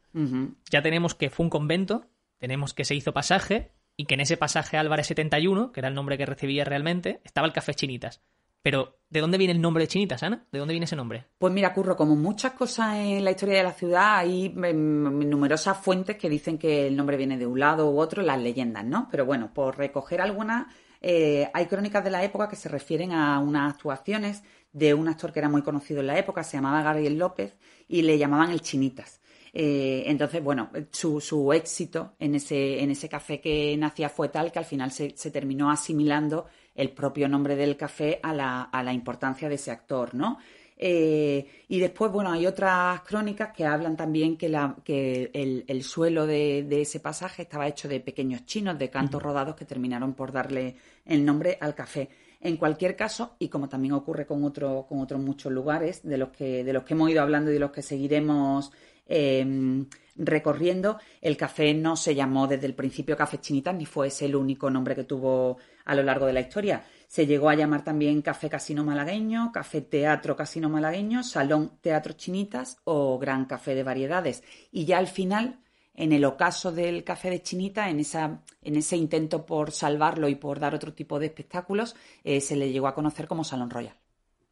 Ya 0.71 0.83
tenemos 0.83 1.15
que 1.15 1.31
fue 1.31 1.45
un 1.45 1.51
convento, 1.51 2.05
tenemos 2.39 2.75
que 2.75 2.85
se 2.85 2.95
hizo 2.95 3.13
pasaje 3.13 3.73
y 3.99 4.07
que 4.07 4.15
en 4.15 4.21
ese 4.21 4.37
pasaje 4.37 4.79
Álvarez 4.79 5.09
71, 5.09 5.73
que 5.73 5.81
era 5.81 5.89
el 5.89 5.95
nombre 5.95 6.17
que 6.17 6.25
recibía 6.25 6.65
realmente, 6.65 7.21
estaba 7.25 7.49
el 7.49 7.53
café 7.53 7.75
Chinitas. 7.75 8.23
Pero, 8.63 8.97
¿de 9.11 9.21
dónde 9.21 9.39
viene 9.39 9.53
el 9.53 9.61
nombre 9.61 9.83
de 9.83 9.89
Chinitas, 9.89 10.23
Ana? 10.23 10.47
¿De 10.53 10.59
dónde 10.61 10.73
viene 10.73 10.85
ese 10.85 10.95
nombre? 10.95 11.27
Pues 11.37 11.53
mira, 11.53 11.75
Curro, 11.75 11.97
como 11.97 12.15
muchas 12.15 12.53
cosas 12.53 12.95
en 12.95 13.25
la 13.25 13.33
historia 13.33 13.57
de 13.57 13.65
la 13.65 13.73
ciudad, 13.73 14.19
hay 14.19 14.55
em, 14.57 15.29
numerosas 15.29 15.79
fuentes 15.79 16.17
que 16.17 16.31
dicen 16.31 16.59
que 16.59 16.87
el 16.87 16.97
nombre 16.97 17.17
viene 17.17 17.37
de 17.37 17.47
un 17.47 17.59
lado 17.59 17.91
u 17.91 17.99
otro, 17.99 18.23
las 18.23 18.41
leyendas, 18.41 18.85
¿no? 18.85 19.09
Pero 19.11 19.27
bueno, 19.27 19.53
por 19.53 19.77
recoger 19.77 20.21
algunas, 20.21 20.69
eh, 21.01 21.51
hay 21.53 21.67
crónicas 21.67 22.05
de 22.05 22.11
la 22.11 22.23
época 22.23 22.49
que 22.49 22.57
se 22.57 22.69
refieren 22.69 23.11
a 23.11 23.41
unas 23.41 23.75
actuaciones 23.75 24.45
de 24.73 24.95
un 24.95 25.09
actor 25.09 25.33
que 25.33 25.41
era 25.41 25.49
muy 25.49 25.63
conocido 25.63 26.01
en 26.01 26.07
la 26.07 26.19
época, 26.19 26.45
se 26.45 26.57
llamaba 26.57 26.83
Gabriel 26.83 27.19
López, 27.19 27.57
y 27.89 28.03
le 28.03 28.17
llamaban 28.17 28.53
el 28.53 28.61
Chinitas. 28.61 29.21
Eh, 29.53 30.05
entonces, 30.07 30.43
bueno, 30.43 30.71
su, 30.91 31.53
éxito 31.53 32.15
en 32.19 32.35
ese, 32.35 32.83
en 32.83 32.91
ese 32.91 33.09
café 33.09 33.41
que 33.41 33.77
nacía 33.77 34.09
fue 34.09 34.29
tal 34.29 34.53
que 34.53 34.59
al 34.59 34.65
final 34.65 34.91
se, 34.91 35.11
terminó 35.31 35.71
asimilando 35.71 36.47
el 36.75 36.91
propio 36.91 37.29
nombre 37.29 37.57
del 37.57 37.77
café 37.77 38.21
a 38.23 38.33
la, 38.33 38.63
a 38.63 38.83
la 38.83 38.93
importancia 38.93 39.49
de 39.49 39.57
ese 39.57 39.71
actor, 39.71 40.15
¿no? 40.15 40.39
Eh, 40.81 41.45
y 41.67 41.81
después, 41.81 42.13
bueno, 42.13 42.31
hay 42.31 42.47
otras 42.47 43.01
crónicas 43.01 43.51
que 43.53 43.67
hablan 43.67 43.97
también 43.97 44.37
que, 44.37 44.49
la, 44.49 44.77
que 44.85 45.31
el, 45.35 45.83
suelo 45.83 46.25
de, 46.27 46.67
ese 46.81 47.01
pasaje 47.01 47.43
estaba 47.43 47.67
hecho 47.67 47.89
de 47.89 47.99
pequeños 47.99 48.47
chinos, 48.47 48.79
de 48.79 48.89
cantos 48.89 49.21
rodados 49.21 49.57
que 49.57 49.65
terminaron 49.65 50.15
por 50.15 50.31
darle 50.31 50.77
el 51.05 51.25
nombre 51.25 51.59
al 51.61 51.75
café. 51.75 52.09
En 52.41 52.57
cualquier 52.57 52.95
caso, 52.95 53.35
y 53.41 53.49
como 53.49 53.69
también 53.69 53.95
ocurre 53.95 54.25
con, 54.25 54.45
otro, 54.45 54.87
con 54.89 55.01
otros 55.01 55.21
muchos 55.21 55.53
lugares 55.53 56.05
de 56.05 56.17
los, 56.17 56.29
que, 56.29 56.63
de 56.63 56.73
los 56.73 56.85
que 56.85 56.95
hemos 56.95 57.11
ido 57.11 57.23
hablando 57.23 57.51
y 57.51 57.55
de 57.55 57.61
los 57.61 57.73
que 57.73 57.83
seguiremos 57.83 58.71
Em, 59.09 59.87
recorriendo. 60.19 60.99
El 61.21 61.37
café 61.37 61.73
no 61.73 61.97
se 61.97 62.15
llamó 62.15 62.47
desde 62.47 62.67
el 62.67 62.75
principio 62.75 63.17
Café 63.17 63.39
Chinitas, 63.39 63.75
ni 63.75 63.87
fue 63.87 64.09
ese 64.09 64.27
el 64.27 64.37
único 64.37 64.69
nombre 64.69 64.95
que 64.95 65.05
tuvo 65.05 65.59
a 65.85 65.95
lo 65.95 66.03
largo 66.03 66.27
de 66.27 66.33
la 66.35 66.41
historia. 66.41 66.85
Se 67.07 67.27
llegó 67.27 67.49
a 67.49 67.55
llamar 67.55 67.85
también 67.85 68.21
Café 68.21 68.51
Casino 68.51 68.85
Malagueño, 68.85 69.51
Café 69.53 69.81
Teatro 69.81 70.37
Casino 70.37 70.69
Malagueño, 70.69 71.23
Salón 71.23 71.79
Teatro 71.81 72.13
Chinitas 72.13 72.79
o 72.85 73.19
Gran 73.19 73.47
Café 73.47 73.75
de 73.75 73.85
Variedades. 73.85 74.43
Y 74.71 74.85
ya 74.85 74.99
al 74.99 75.07
final, 75.07 75.61
en 75.95 76.13
el 76.13 76.25
ocaso 76.25 76.73
del 76.73 77.05
Café 77.05 77.31
de 77.31 77.41
Chinita, 77.41 77.89
en, 77.89 78.01
esa, 78.01 78.43
en 78.61 78.77
ese 78.77 78.97
intento 78.97 79.47
por 79.47 79.71
salvarlo 79.71 80.29
y 80.29 80.35
por 80.35 80.61
dar 80.61 80.75
otro 80.75 80.93
tipo 80.93 81.19
de 81.19 81.27
espectáculos, 81.27 81.97
eh, 82.25 82.41
se 82.41 82.57
le 82.57 82.71
llegó 82.71 82.89
a 82.89 82.95
conocer 82.95 83.27
como 83.27 83.45
Salón 83.45 83.71
Royal. 83.71 83.97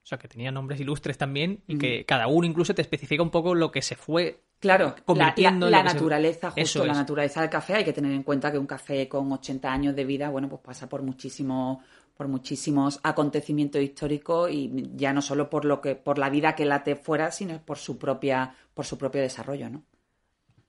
O 0.06 0.08
sea, 0.08 0.18
que 0.18 0.28
tenía 0.28 0.52
nombres 0.52 0.78
ilustres 0.78 1.18
también 1.18 1.64
y 1.66 1.78
que 1.78 2.04
cada 2.04 2.28
uno 2.28 2.46
incluso 2.46 2.76
te 2.76 2.80
especifica 2.80 3.25
un 3.25 3.30
poco 3.30 3.56
lo 3.56 3.72
que 3.72 3.82
se 3.82 3.96
fue 3.96 4.45
Claro, 4.66 4.94
convirtiendo 5.04 5.70
la, 5.70 5.82
naturaleza, 5.82 6.50
justo 6.50 6.85
la 6.85 6.94
naturaleza 6.94 7.40
del 7.40 7.50
café. 7.50 7.75
Hay 7.75 7.85
que 7.85 7.92
tener 7.92 8.12
en 8.12 8.23
cuenta 8.23 8.50
que 8.50 8.58
un 8.58 8.66
café 8.66 9.08
con 9.08 9.30
80 9.30 9.73
años 9.73 9.94
de 9.94 10.04
vida, 10.04 10.28
bueno, 10.28 10.49
pues 10.49 10.61
pasa 10.62 10.88
por 10.88 11.02
muchísimos 11.02 11.78
por 12.16 12.28
muchísimos 12.28 12.99
acontecimientos 13.02 13.82
históricos 13.82 14.50
y 14.50 14.90
ya 14.94 15.12
no 15.12 15.20
solo 15.20 15.50
por 15.50 15.66
lo 15.66 15.82
que 15.82 15.96
por 15.96 16.16
la 16.16 16.30
vida 16.30 16.54
que 16.54 16.64
late 16.64 16.96
fuera, 16.96 17.30
sino 17.30 17.61
por 17.61 17.76
su 17.76 17.99
propia 17.99 18.54
por 18.73 18.87
su 18.87 18.96
propio 18.96 19.20
desarrollo, 19.20 19.68
¿no? 19.68 19.82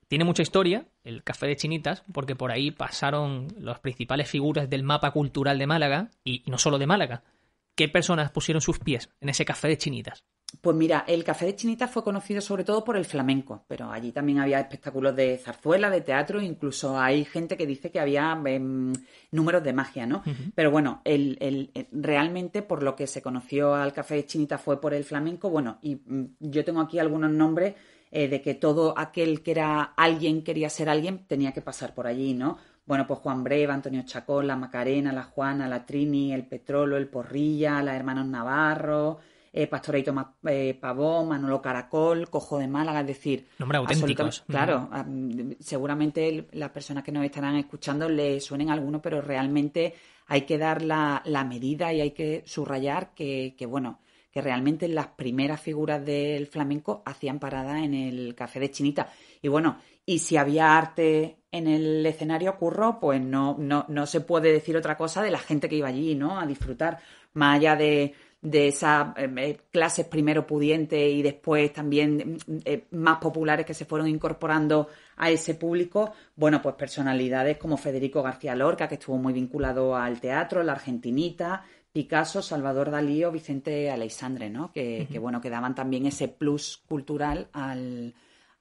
Tiene 0.08 0.25
mucha 0.25 0.42
historia 0.42 0.86
el 1.04 1.24
café 1.24 1.48
de 1.48 1.56
Chinitas 1.56 2.04
porque 2.12 2.36
por 2.36 2.51
ahí 2.51 2.72
pasaron 2.72 3.48
las 3.60 3.80
principales 3.80 4.30
figuras 4.30 4.70
del 4.70 4.84
mapa 4.84 5.12
cultural 5.12 5.58
de 5.58 5.68
Málaga 5.68 6.12
y 6.24 6.44
no 6.48 6.58
solo 6.58 6.77
de 6.77 6.88
Málaga. 6.88 7.24
¿Qué 7.75 7.88
personas 7.88 8.32
pusieron 8.32 8.62
sus 8.62 8.80
pies 8.80 9.10
en 9.22 9.30
ese 9.30 9.46
café 9.46 9.68
de 9.68 9.77
Chinitas? 9.77 10.24
Pues 10.62 10.75
mira, 10.77 11.04
el 11.08 11.25
Café 11.25 11.46
de 11.46 11.56
Chinitas 11.56 11.92
fue 11.92 12.04
conocido 12.04 12.39
sobre 12.39 12.63
todo 12.63 12.84
por 12.84 12.96
el 12.96 13.04
flamenco, 13.04 13.66
pero 13.68 13.92
allí 13.92 14.13
también 14.13 14.39
había 14.39 14.62
espectáculos 14.62 15.13
de 15.13 15.38
zarzuela, 15.38 15.89
de 15.89 16.01
teatro, 16.01 16.42
incluso 16.42 16.98
hay 16.98 17.25
gente 17.25 17.58
que 17.58 17.68
dice 17.68 17.92
que 17.92 18.00
había 18.00 18.39
em, 18.46 18.94
números 19.32 19.62
de 19.63 19.74
magia, 19.74 20.06
¿no? 20.06 20.24
Pero 20.56 20.72
bueno, 20.72 21.01
el, 21.04 21.70
realmente 21.92 22.62
por 22.62 22.82
lo 22.82 22.96
que 22.96 23.08
se 23.08 23.22
conoció 23.22 23.75
al 23.75 23.92
Café 23.92 24.16
de 24.16 24.25
Chinitas 24.25 24.62
fue 24.62 24.80
por 24.80 24.94
el 24.94 25.04
flamenco, 25.04 25.50
bueno, 25.50 25.80
y 25.82 25.96
mm, 25.96 26.38
yo 26.39 26.63
tengo 26.63 26.80
aquí 26.80 26.98
algunos 26.98 27.32
nombres 27.32 27.75
eh, 28.10 28.30
de 28.30 28.42
que 28.42 28.56
todo 28.56 28.98
aquel 28.98 29.44
que 29.44 29.51
era 29.51 29.82
alguien 29.98 30.44
quería 30.44 30.70
ser 30.70 30.88
alguien 30.89 31.27
tenía 31.27 31.51
que 31.51 31.62
pasar 31.62 31.94
por 31.94 32.08
allí, 32.08 32.34
¿no? 32.34 32.58
Bueno, 32.86 33.06
pues 33.06 33.20
Juan 33.20 33.44
Breva, 33.44 33.74
Antonio 33.74 34.04
Chacón, 34.06 34.48
la 34.48 34.56
Macarena, 34.56 35.12
la 35.12 35.24
Juana, 35.24 35.68
la 35.68 35.86
Trini, 35.86 36.34
el 36.34 36.46
Petrolo, 36.48 36.96
el 36.96 37.10
Porrilla, 37.10 37.84
la 37.84 37.98
hermanos 37.98 38.25
Navarro 38.27 39.20
eh, 39.58 39.66
Pastoreito 39.66 40.14
eh, 40.48 40.78
Pavón, 40.80 41.30
Manolo 41.30 41.60
Caracol, 41.60 42.30
Cojo 42.30 42.60
de 42.60 42.68
Málaga, 42.68 43.02
es 43.02 43.08
decir... 43.08 43.48
Nombres 43.58 43.80
auténticos. 43.80 44.44
Claro, 44.48 44.88
seguramente 45.60 46.48
las 46.52 46.70
personas 46.70 47.04
que 47.04 47.12
nos 47.12 47.26
estarán 47.26 47.56
escuchando 47.56 48.08
le 48.08 48.40
suenen 48.40 48.70
algunos, 48.70 49.02
pero 49.02 49.20
realmente 49.20 49.96
hay 50.28 50.42
que 50.42 50.60
dar 50.60 50.84
la, 50.84 51.24
medida 51.50 51.92
y 51.92 52.02
hay 52.02 52.12
que 52.12 52.44
subrayar 52.46 53.16
que, 53.16 53.56
bueno, 53.68 54.00
que 54.30 54.42
realmente 54.42 54.88
las 54.88 55.08
primeras 55.08 55.60
figuras 55.60 56.06
del 56.06 56.46
flamenco 56.46 57.02
hacían 57.04 57.40
parada 57.40 57.84
en 57.84 57.96
el 57.96 58.36
café 58.36 58.60
de 58.60 58.70
Chinita. 58.70 59.12
Y 59.42 59.48
bueno, 59.48 59.80
y 60.06 60.20
si 60.20 60.38
había 60.38 60.78
arte 60.78 61.40
en 61.52 61.68
el 61.68 62.06
escenario 62.06 62.58
curro, 62.58 63.00
pues 63.00 63.20
no, 63.20 63.56
no, 63.58 63.86
no 63.88 64.06
se 64.06 64.22
puede 64.22 64.52
decir 64.52 64.78
otra 64.78 64.96
cosa 64.98 65.24
de 65.24 65.32
la 65.32 65.40
gente 65.40 65.68
que 65.68 65.78
iba 65.78 65.88
allí, 65.88 66.14
¿no? 66.14 66.40
A 66.40 66.46
disfrutar, 66.46 67.00
más 67.34 67.58
allá 67.58 67.76
de 67.76 68.14
de 68.41 68.67
esas 68.67 69.17
eh, 69.17 69.29
eh, 69.38 69.58
clases 69.72 70.06
primero 70.06 70.46
pudientes 70.46 71.12
y 71.12 71.22
después 71.22 71.74
también 71.74 72.38
mm, 72.46 72.58
eh, 72.65 72.88
más 72.91 73.17
populares 73.17 73.65
que 73.65 73.74
se 73.74 73.86
fueron 73.86 74.08
incorporando 74.08 74.89
a 75.17 75.29
ese 75.32 75.56
público, 75.56 76.13
bueno, 76.36 76.62
pues 76.62 76.75
personalidades 76.75 77.58
como 77.58 77.77
Federico 77.77 78.22
García 78.22 78.56
Lorca, 78.56 78.88
que 78.88 78.96
estuvo 78.96 79.17
muy 79.17 79.34
vinculado 79.34 79.96
al 79.96 80.22
teatro, 80.22 80.62
la 80.62 80.74
argentinita, 80.74 81.63
Picasso, 81.91 82.44
Salvador 82.44 82.91
Dalí 82.91 83.24
o 83.24 83.32
Vicente 83.32 83.89
Aleixandre, 83.89 84.51
¿no? 84.51 84.72
Que, 84.72 85.08
bueno, 85.20 85.41
que 85.41 85.50
daban 85.50 85.74
también 85.74 86.06
ese 86.06 86.27
plus 86.27 86.84
cultural 86.88 87.48
al, 87.53 88.13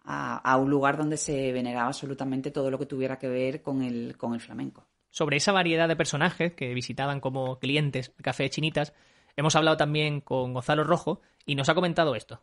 a, 0.05 0.57
un 0.57 0.71
lugar 0.71 0.97
donde 0.97 1.19
se 1.19 1.53
veneraba 1.53 1.89
absolutamente 1.89 2.51
todo 2.51 2.71
lo 2.71 2.79
que 2.79 2.87
tuviera 2.87 3.19
que 3.19 3.29
ver 3.29 3.61
con 3.61 3.83
el, 3.83 4.17
con 4.17 4.33
el 4.33 4.41
flamenco. 4.41 4.87
Sobre 5.11 5.37
esa 5.37 5.53
variedad 5.53 5.87
de 5.87 5.97
personajes 5.97 6.55
que 6.55 6.73
visitaban 6.73 7.21
como 7.21 7.59
clientes 7.59 8.11
Café 8.23 8.45
de 8.45 8.51
Chinitas, 8.51 8.95
Hemos 9.37 9.55
hablado 9.55 9.77
también 9.77 10.21
con 10.21 10.55
Gonzalo 10.55 10.85
Rojo 10.85 11.21
y 11.45 11.55
nos 11.55 11.69
ha 11.69 11.75
comentado 11.75 12.15
esto 12.15 12.43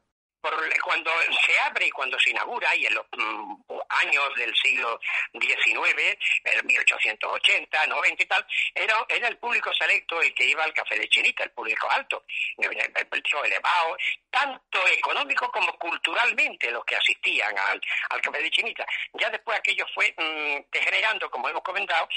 cuando 0.84 1.10
se 1.46 1.60
abre 1.60 1.88
y 1.88 1.92
cuando 2.04 2.20
se 2.20 2.32
inaugura, 2.32 2.76
y 2.76 2.86
en 2.86 2.96
los 2.96 3.06
mm, 3.16 3.56
años 3.88 4.36
del 4.36 4.54
siglo 4.58 5.00
XIX, 5.32 6.18
en 6.44 6.66
1880, 6.66 7.88
90 7.88 8.24
y 8.24 8.26
tal, 8.26 8.46
era, 8.76 9.06
era 9.08 9.30
el 9.30 9.38
público 9.38 9.72
selecto 9.74 10.22
el 10.22 10.34
que 10.34 10.46
iba 10.46 10.66
al 10.66 10.74
café 10.74 11.00
de 11.00 11.08
Chinita, 11.08 11.46
el 11.46 11.52
público 11.52 11.90
alto, 11.90 12.26
el 12.58 13.08
precio 13.08 13.42
elevado, 13.46 13.96
tanto 14.30 14.86
económico 14.90 15.50
como 15.50 15.72
culturalmente 15.80 16.70
los 16.72 16.84
que 16.84 16.98
asistían 16.98 17.58
al, 17.58 17.80
al 18.10 18.22
café 18.22 18.42
de 18.42 18.52
Chinita. 18.52 18.86
Ya 19.14 19.30
después 19.30 19.58
aquello 19.58 19.86
fue 19.94 20.14
mm, 20.18 20.72
degenerando, 20.74 21.32
como 21.32 21.48
hemos 21.48 21.64
comentado, 21.64 22.10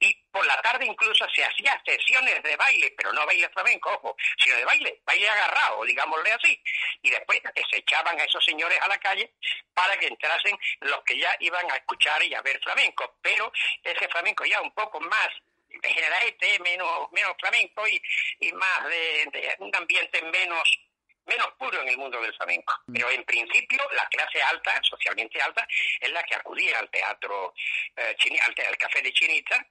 y 0.00 0.14
por 0.32 0.46
la 0.46 0.58
tarde 0.62 0.86
incluso 0.86 1.26
se 1.34 1.44
hacía 1.44 1.78
sesiones 1.84 2.42
de 2.42 2.56
baile, 2.56 2.94
pero 2.96 3.12
no 3.12 3.26
baile 3.26 3.46
flamenco, 3.50 3.90
ojo, 3.90 4.16
sino 4.38 4.56
de 4.56 4.64
baile, 4.64 5.02
baile 5.04 5.28
agarrado, 5.28 5.84
digámosle 5.84 6.32
así, 6.32 6.62
y 7.02 7.10
después 7.10 7.42
se 7.70 7.76
echaban 7.76 8.18
a 8.18 8.24
esos 8.24 8.42
señores 8.42 8.80
a 8.80 8.88
la 8.88 8.98
calle 8.98 9.33
para 9.72 9.96
que 9.98 10.06
entrasen 10.06 10.56
los 10.80 11.02
que 11.04 11.18
ya 11.18 11.36
iban 11.40 11.70
a 11.70 11.76
escuchar 11.76 12.22
y 12.22 12.34
a 12.34 12.42
ver 12.42 12.60
flamenco, 12.60 13.18
pero 13.22 13.52
ese 13.82 14.08
flamenco 14.08 14.44
ya 14.44 14.60
un 14.60 14.72
poco 14.72 15.00
más 15.00 15.28
de 15.68 16.58
menos, 16.60 17.12
menos 17.12 17.34
flamenco 17.38 17.86
y, 17.88 18.00
y 18.40 18.52
más 18.52 18.84
de 18.84 19.56
un 19.58 19.74
ambiente 19.74 20.22
menos 20.22 20.78
menos 21.26 21.48
puro 21.58 21.80
en 21.80 21.88
el 21.88 21.98
mundo 21.98 22.20
del 22.20 22.34
flamenco. 22.34 22.74
Mm. 22.86 22.92
Pero 22.92 23.10
en 23.10 23.24
principio 23.24 23.80
la 23.94 24.06
clase 24.06 24.42
alta, 24.42 24.80
socialmente 24.82 25.40
alta, 25.40 25.66
es 26.00 26.10
la 26.10 26.22
que 26.22 26.34
acudía 26.34 26.78
al 26.78 26.88
teatro, 26.90 27.54
eh, 27.96 28.16
al, 28.46 28.76
café 28.76 29.02
de 29.02 29.12
Chinita, 29.12 29.66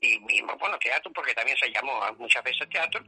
y, 0.00 0.16
bueno, 0.42 0.78
teatro 0.78 1.12
porque 1.12 1.34
también 1.34 1.56
se 1.56 1.70
llamó 1.72 2.00
muchas 2.18 2.44
veces 2.44 2.68
teatro, 2.68 3.02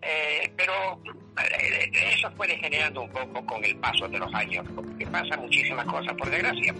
eh, 0.00 0.50
pero 0.56 0.98
eh, 1.38 1.90
eso 2.14 2.30
fue 2.32 2.46
degenerando 2.46 3.02
un 3.02 3.12
poco 3.12 3.44
con 3.44 3.62
el 3.62 3.76
paso 3.78 4.08
de 4.08 4.18
los 4.18 4.32
años, 4.32 4.66
porque 4.74 5.06
pasan 5.06 5.40
muchísimas 5.40 5.84
cosas, 5.84 6.14
por 6.14 6.30
desgracia. 6.30 6.74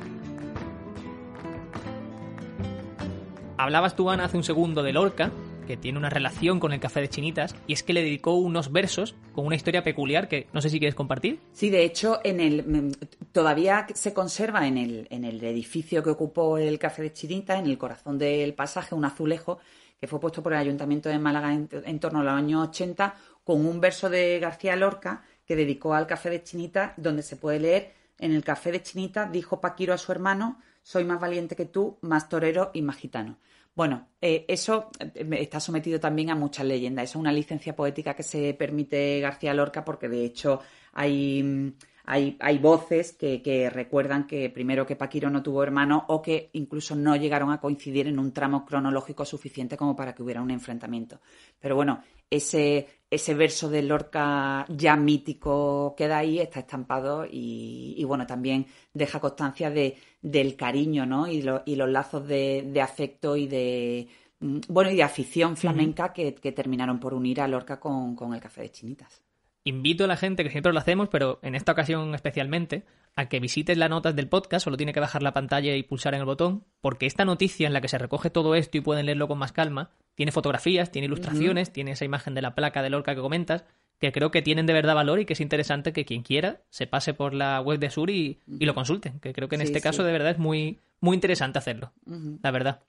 Hablabas 3.58 3.94
tú, 3.94 4.08
Ana, 4.08 4.24
hace 4.24 4.38
un 4.38 4.44
segundo 4.44 4.82
de 4.82 4.94
Lorca, 4.94 5.30
que 5.70 5.76
tiene 5.76 5.98
una 5.98 6.10
relación 6.10 6.58
con 6.58 6.72
el 6.72 6.80
café 6.80 7.00
de 7.00 7.08
Chinitas 7.08 7.54
y 7.68 7.74
es 7.74 7.84
que 7.84 7.92
le 7.92 8.02
dedicó 8.02 8.34
unos 8.34 8.72
versos 8.72 9.14
con 9.32 9.46
una 9.46 9.54
historia 9.54 9.84
peculiar 9.84 10.26
que 10.26 10.48
no 10.52 10.60
sé 10.60 10.68
si 10.68 10.80
quieres 10.80 10.96
compartir. 10.96 11.38
Sí, 11.52 11.70
de 11.70 11.84
hecho, 11.84 12.18
en 12.24 12.40
el 12.40 12.64
mm, 12.66 12.92
todavía 13.30 13.86
se 13.94 14.12
conserva 14.12 14.66
en 14.66 14.76
el, 14.76 15.06
en 15.10 15.24
el 15.24 15.44
edificio 15.44 16.02
que 16.02 16.10
ocupó 16.10 16.58
el 16.58 16.76
café 16.80 17.02
de 17.02 17.12
Chinitas, 17.12 17.60
en 17.60 17.66
el 17.66 17.78
corazón 17.78 18.18
del 18.18 18.52
pasaje, 18.52 18.96
un 18.96 19.04
azulejo 19.04 19.60
que 20.00 20.08
fue 20.08 20.18
puesto 20.18 20.42
por 20.42 20.54
el 20.54 20.58
Ayuntamiento 20.58 21.08
de 21.08 21.20
Málaga 21.20 21.54
en, 21.54 22.00
torno 22.00 22.18
a 22.18 22.24
los 22.24 22.32
años 22.32 22.68
80 22.70 23.14
con 23.44 23.64
un 23.64 23.80
verso 23.80 24.10
de 24.10 24.40
García 24.40 24.74
Lorca 24.74 25.22
que 25.46 25.54
dedicó 25.54 25.94
al 25.94 26.08
café 26.08 26.30
de 26.30 26.42
Chinitas, 26.42 26.94
donde 26.96 27.22
se 27.22 27.36
puede 27.36 27.60
leer 27.60 27.92
en 28.18 28.32
el 28.32 28.42
café 28.42 28.72
de 28.72 28.82
Chinitas 28.82 29.30
dijo 29.30 29.60
Paquiro 29.60 29.94
a 29.94 29.98
su 29.98 30.10
hermano, 30.10 30.58
soy 30.82 31.04
más 31.04 31.20
valiente 31.20 31.54
que 31.54 31.64
tú, 31.64 31.96
más 32.00 32.28
torero 32.28 32.72
y 32.74 32.82
más 32.82 32.96
gitano. 32.96 33.38
Bueno, 33.74 34.08
eh, 34.20 34.44
eso 34.48 34.90
eh, 34.98 35.28
está 35.40 35.60
sometido 35.60 36.00
también 36.00 36.30
a 36.30 36.34
muchas 36.34 36.66
leyendas. 36.66 37.10
es 37.10 37.16
una 37.16 37.32
licencia 37.32 37.74
poética 37.74 38.14
que 38.14 38.22
se 38.22 38.54
permite 38.54 39.20
García 39.20 39.54
Lorca 39.54 39.84
porque 39.84 40.08
de 40.08 40.24
hecho 40.24 40.60
hay, 40.92 41.42
mm, 41.42 41.74
hay, 42.04 42.36
hay 42.40 42.58
voces 42.58 43.12
que, 43.12 43.40
que, 43.42 43.70
recuerdan 43.70 44.26
que 44.26 44.50
primero 44.50 44.86
que 44.86 44.96
Paquiro 44.96 45.30
no 45.30 45.42
tuvo 45.42 45.62
hermano 45.62 46.04
o 46.08 46.20
que 46.20 46.50
incluso 46.54 46.96
no 46.96 47.16
llegaron 47.16 47.52
a 47.52 47.60
coincidir 47.60 48.08
en 48.08 48.18
un 48.18 48.32
tramo 48.32 48.64
cronológico 48.66 49.24
suficiente 49.24 49.76
como 49.76 49.94
para 49.96 50.14
que 50.14 50.22
hubiera 50.22 50.42
un 50.42 50.50
enfrentamiento. 50.50 51.20
Pero 51.60 51.76
bueno, 51.76 52.02
ese, 52.30 52.88
ese 53.10 53.34
verso 53.34 53.68
de 53.68 53.82
Lorca 53.82 54.64
ya 54.68 54.96
mítico 54.96 55.94
queda 55.96 56.18
ahí, 56.18 56.38
está 56.38 56.60
estampado 56.60 57.26
y, 57.28 58.02
bueno, 58.04 58.26
también 58.26 58.66
deja 58.94 59.20
constancia 59.20 59.70
de, 59.70 59.98
del 60.22 60.56
cariño, 60.56 61.06
¿no? 61.06 61.26
Y, 61.26 61.44
y 61.66 61.76
los 61.76 61.88
lazos 61.88 62.26
de, 62.26 62.80
afecto 62.82 63.36
y 63.36 63.46
de, 63.48 64.08
mm, 64.40 64.60
bueno, 64.68 64.90
y 64.90 64.96
de 64.96 65.02
afición 65.02 65.56
flamenca 65.56 66.12
que, 66.12 66.32
terminaron 66.32 67.00
por 67.00 67.14
unir 67.14 67.40
a 67.40 67.48
Lorca 67.48 67.80
con, 67.80 68.14
con 68.14 68.32
el 68.34 68.40
Café 68.40 68.62
de 68.62 68.70
Chinitas. 68.70 69.22
Invito 69.64 70.04
a 70.04 70.06
la 70.06 70.16
gente, 70.16 70.42
que 70.42 70.50
siempre 70.50 70.72
lo 70.72 70.78
hacemos, 70.78 71.08
pero 71.08 71.38
en 71.42 71.54
esta 71.54 71.72
ocasión 71.72 72.14
especialmente, 72.14 72.84
a 73.14 73.28
que 73.28 73.40
visites 73.40 73.76
las 73.76 73.90
notas 73.90 74.16
del 74.16 74.28
podcast, 74.28 74.64
solo 74.64 74.78
tiene 74.78 74.94
que 74.94 75.00
bajar 75.00 75.22
la 75.22 75.34
pantalla 75.34 75.76
y 75.76 75.82
pulsar 75.82 76.14
en 76.14 76.20
el 76.20 76.26
botón, 76.26 76.64
porque 76.80 77.06
esta 77.06 77.26
noticia 77.26 77.66
en 77.66 77.74
la 77.74 77.82
que 77.82 77.88
se 77.88 77.98
recoge 77.98 78.30
todo 78.30 78.54
esto 78.54 78.78
y 78.78 78.80
pueden 78.80 79.06
leerlo 79.06 79.28
con 79.28 79.38
más 79.38 79.52
calma, 79.52 79.90
tiene 80.14 80.32
fotografías, 80.32 80.90
tiene 80.90 81.06
ilustraciones, 81.06 81.72
tiene 81.72 81.92
esa 81.92 82.06
imagen 82.06 82.34
de 82.34 82.42
la 82.42 82.54
placa 82.54 82.82
de 82.82 82.90
Lorca 82.90 83.14
que 83.14 83.20
comentas, 83.20 83.64
que 83.98 84.12
creo 84.12 84.30
que 84.30 84.40
tienen 84.40 84.64
de 84.64 84.72
verdad 84.72 84.94
valor 84.94 85.20
y 85.20 85.26
que 85.26 85.34
es 85.34 85.40
interesante 85.40 85.92
que 85.92 86.06
quien 86.06 86.22
quiera 86.22 86.62
se 86.70 86.86
pase 86.86 87.12
por 87.12 87.34
la 87.34 87.60
web 87.60 87.78
de 87.78 87.90
Sur 87.90 88.08
y, 88.08 88.40
lo 88.46 88.74
consulten, 88.74 89.20
que 89.20 89.34
creo 89.34 89.48
que 89.48 89.56
en 89.56 89.62
este 89.62 89.82
caso 89.82 90.04
de 90.04 90.12
verdad 90.12 90.30
es 90.30 90.38
muy, 90.38 90.80
muy 91.00 91.14
interesante 91.14 91.58
hacerlo, 91.58 91.92
la 92.42 92.50
verdad. 92.50 92.80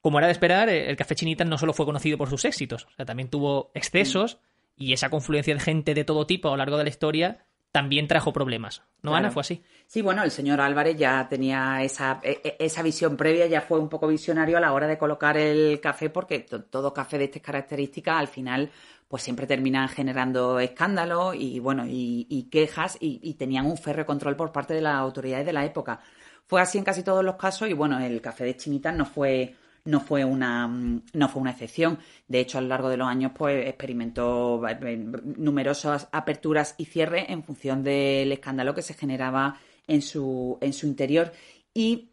Como 0.00 0.18
era 0.18 0.28
de 0.28 0.32
esperar, 0.32 0.68
el 0.68 0.96
Café 0.96 1.16
Chinita 1.16 1.44
no 1.44 1.58
solo 1.58 1.72
fue 1.72 1.84
conocido 1.84 2.16
por 2.16 2.30
sus 2.30 2.44
éxitos, 2.44 2.84
o 2.84 2.94
sea, 2.96 3.04
también 3.04 3.28
tuvo 3.28 3.72
excesos 3.74 4.38
y 4.80 4.94
esa 4.94 5.10
confluencia 5.10 5.54
de 5.54 5.60
gente 5.60 5.94
de 5.94 6.04
todo 6.04 6.26
tipo 6.26 6.48
a 6.48 6.52
lo 6.52 6.56
largo 6.56 6.78
de 6.78 6.84
la 6.84 6.90
historia 6.90 7.44
también 7.70 8.08
trajo 8.08 8.32
problemas. 8.32 8.82
¿No, 9.02 9.14
Ana? 9.14 9.30
Fue 9.30 9.42
así. 9.42 9.62
Sí, 9.86 10.02
bueno, 10.02 10.24
el 10.24 10.30
señor 10.32 10.60
Álvarez 10.60 10.96
ya 10.96 11.28
tenía 11.28 11.84
esa, 11.84 12.18
e, 12.22 12.40
e, 12.42 12.56
esa 12.58 12.82
visión 12.82 13.16
previa, 13.16 13.46
ya 13.46 13.60
fue 13.60 13.78
un 13.78 13.88
poco 13.88 14.08
visionario 14.08 14.56
a 14.56 14.60
la 14.60 14.72
hora 14.72 14.88
de 14.88 14.98
colocar 14.98 15.36
el 15.36 15.80
café, 15.80 16.10
porque 16.10 16.40
todo 16.40 16.92
café 16.92 17.18
de 17.18 17.24
estas 17.24 17.42
características 17.42 18.18
al 18.18 18.26
final 18.26 18.70
pues 19.06 19.22
siempre 19.22 19.46
terminan 19.46 19.88
generando 19.88 20.58
escándalos 20.60 21.34
y 21.34 21.58
bueno 21.58 21.84
y, 21.86 22.48
quejas 22.50 22.96
y, 23.00 23.20
y, 23.22 23.34
tenían 23.34 23.66
un 23.66 23.76
férreo 23.76 24.06
control 24.06 24.36
por 24.36 24.52
parte 24.52 24.72
de 24.72 24.80
las 24.80 24.94
autoridades 24.94 25.44
de 25.44 25.52
la 25.52 25.64
época. 25.64 26.00
Fue 26.46 26.60
así 26.60 26.78
en 26.78 26.84
casi 26.84 27.02
todos 27.02 27.24
los 27.24 27.36
casos 27.36 27.68
y 27.68 27.74
bueno, 27.74 28.00
el 28.00 28.20
café 28.20 28.44
de 28.44 28.56
Chinitas 28.56 28.94
no 28.94 29.04
fue 29.04 29.56
no 29.84 30.00
fue 30.00 30.24
una 30.24 30.66
no 30.66 31.28
fue 31.28 31.42
una 31.42 31.52
excepción. 31.52 31.98
De 32.28 32.40
hecho, 32.40 32.58
a 32.58 32.60
lo 32.60 32.68
largo 32.68 32.88
de 32.88 32.96
los 32.96 33.08
años, 33.08 33.32
pues 33.36 33.66
experimentó 33.66 34.60
eh, 34.68 34.96
numerosas 35.36 36.08
aperturas 36.12 36.74
y 36.78 36.84
cierres 36.84 37.26
en 37.28 37.42
función 37.42 37.82
del 37.82 38.32
escándalo 38.32 38.74
que 38.74 38.82
se 38.82 38.94
generaba 38.94 39.58
en 39.86 40.02
su, 40.02 40.58
en 40.60 40.72
su 40.72 40.86
interior. 40.86 41.32
Y 41.74 42.10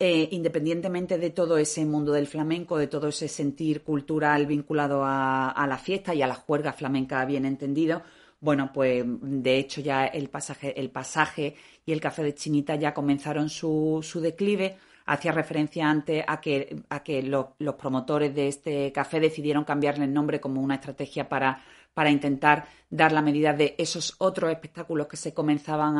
eh, 0.00 0.28
independientemente 0.30 1.18
de 1.18 1.30
todo 1.30 1.58
ese 1.58 1.84
mundo 1.84 2.12
del 2.12 2.28
flamenco, 2.28 2.78
de 2.78 2.86
todo 2.86 3.08
ese 3.08 3.26
sentir 3.28 3.82
cultural 3.82 4.46
vinculado 4.46 5.02
a, 5.04 5.66
la 5.68 5.76
fiesta 5.78 6.14
y 6.14 6.22
a 6.22 6.26
la 6.28 6.36
juerga 6.36 6.72
flamenca 6.72 7.24
bien 7.24 7.44
entendido, 7.44 8.02
bueno, 8.40 8.70
pues 8.72 9.04
de 9.04 9.58
hecho 9.58 9.80
ya 9.80 10.06
el 10.06 10.28
pasaje, 10.30 10.78
el 10.78 10.90
pasaje 10.90 11.56
y 11.84 11.92
el 11.92 12.00
café 12.00 12.22
de 12.22 12.34
Chinita 12.34 12.76
ya 12.76 12.94
comenzaron 12.94 13.50
su, 13.50 13.98
su 14.02 14.20
declive 14.20 14.78
hacía 15.08 15.32
referencia 15.32 15.88
antes 15.88 16.22
a 16.26 16.40
que, 16.40 16.82
a 16.90 17.02
que 17.02 17.22
los, 17.22 17.46
promotores 17.78 18.34
de 18.34 18.48
este 18.48 18.92
café 18.92 19.20
decidieron 19.20 19.64
cambiarle 19.64 20.04
el 20.04 20.12
nombre 20.12 20.38
como 20.38 20.60
una 20.60 20.74
estrategia 20.74 21.28
para, 21.28 21.62
para 21.94 22.10
intentar 22.10 22.66
dar 22.90 23.12
la 23.12 23.22
medida 23.22 23.54
de 23.54 23.74
esos 23.78 24.14
otros 24.18 24.50
espectáculos 24.50 25.06
que 25.06 25.16
se 25.16 25.32
comenzaban 25.32 25.96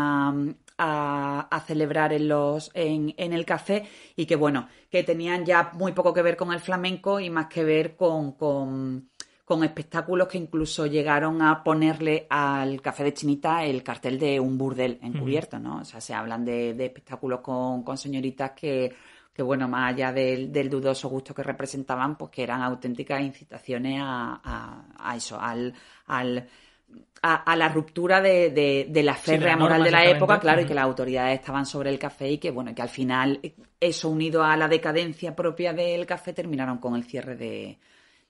a, 0.76 1.48
a, 1.50 1.60
celebrar 1.66 2.12
en, 2.12 2.28
los, 2.28 2.70
en, 2.74 3.14
en, 3.16 3.32
el 3.32 3.46
café 3.46 3.88
y 4.14 4.26
que, 4.26 4.36
bueno, 4.36 4.68
que 4.90 5.02
tenían 5.02 5.46
ya 5.46 5.70
muy 5.72 5.92
poco 5.92 6.12
que 6.12 6.22
ver 6.22 6.36
con 6.36 6.52
el 6.52 6.60
flamenco 6.60 7.18
y 7.18 7.30
más 7.30 7.46
que 7.46 7.64
ver 7.64 7.96
con, 7.96 8.32
con 8.32 9.08
con 9.48 9.64
espectáculos 9.64 10.28
que 10.28 10.36
incluso 10.36 10.84
llegaron 10.84 11.40
a 11.40 11.64
ponerle 11.64 12.26
al 12.28 12.82
Café 12.82 13.04
de 13.04 13.14
Chinita 13.14 13.64
el 13.64 13.82
cartel 13.82 14.18
de 14.18 14.38
un 14.38 14.58
burdel 14.58 14.98
encubierto, 15.00 15.58
¿no? 15.58 15.78
O 15.78 15.84
sea, 15.86 16.02
se 16.02 16.12
hablan 16.12 16.44
de, 16.44 16.72
espectáculos 16.84 17.40
con, 17.40 17.82
con, 17.82 17.96
señoritas 17.96 18.50
que, 18.50 18.94
que, 19.32 19.42
bueno, 19.42 19.66
más 19.66 19.94
allá 19.94 20.12
del, 20.12 20.68
dudoso 20.68 21.08
gusto 21.08 21.32
que 21.32 21.42
representaban, 21.42 22.18
pues 22.18 22.30
que 22.30 22.42
eran 22.42 22.60
auténticas 22.60 23.22
incitaciones 23.22 24.02
a, 24.04 24.84
a, 24.98 25.16
eso, 25.16 25.40
al, 25.40 25.72
al 26.08 26.46
a, 27.22 27.56
la 27.56 27.70
ruptura 27.70 28.20
de, 28.20 28.50
de, 28.86 29.02
la 29.02 29.14
férrea 29.14 29.56
moral 29.56 29.82
de 29.82 29.90
la 29.90 30.04
época, 30.04 30.38
claro, 30.40 30.60
y 30.60 30.66
que 30.66 30.74
las 30.74 30.84
autoridades 30.84 31.40
estaban 31.40 31.64
sobre 31.64 31.88
el 31.88 31.98
café 31.98 32.32
y 32.32 32.36
que, 32.36 32.50
bueno, 32.50 32.74
que 32.74 32.82
al 32.82 32.90
final 32.90 33.40
eso 33.80 34.10
unido 34.10 34.44
a 34.44 34.58
la 34.58 34.68
decadencia 34.68 35.34
propia 35.34 35.72
del 35.72 36.04
café 36.04 36.34
terminaron 36.34 36.76
con 36.76 36.94
el 36.96 37.04
cierre 37.04 37.34
de, 37.34 37.78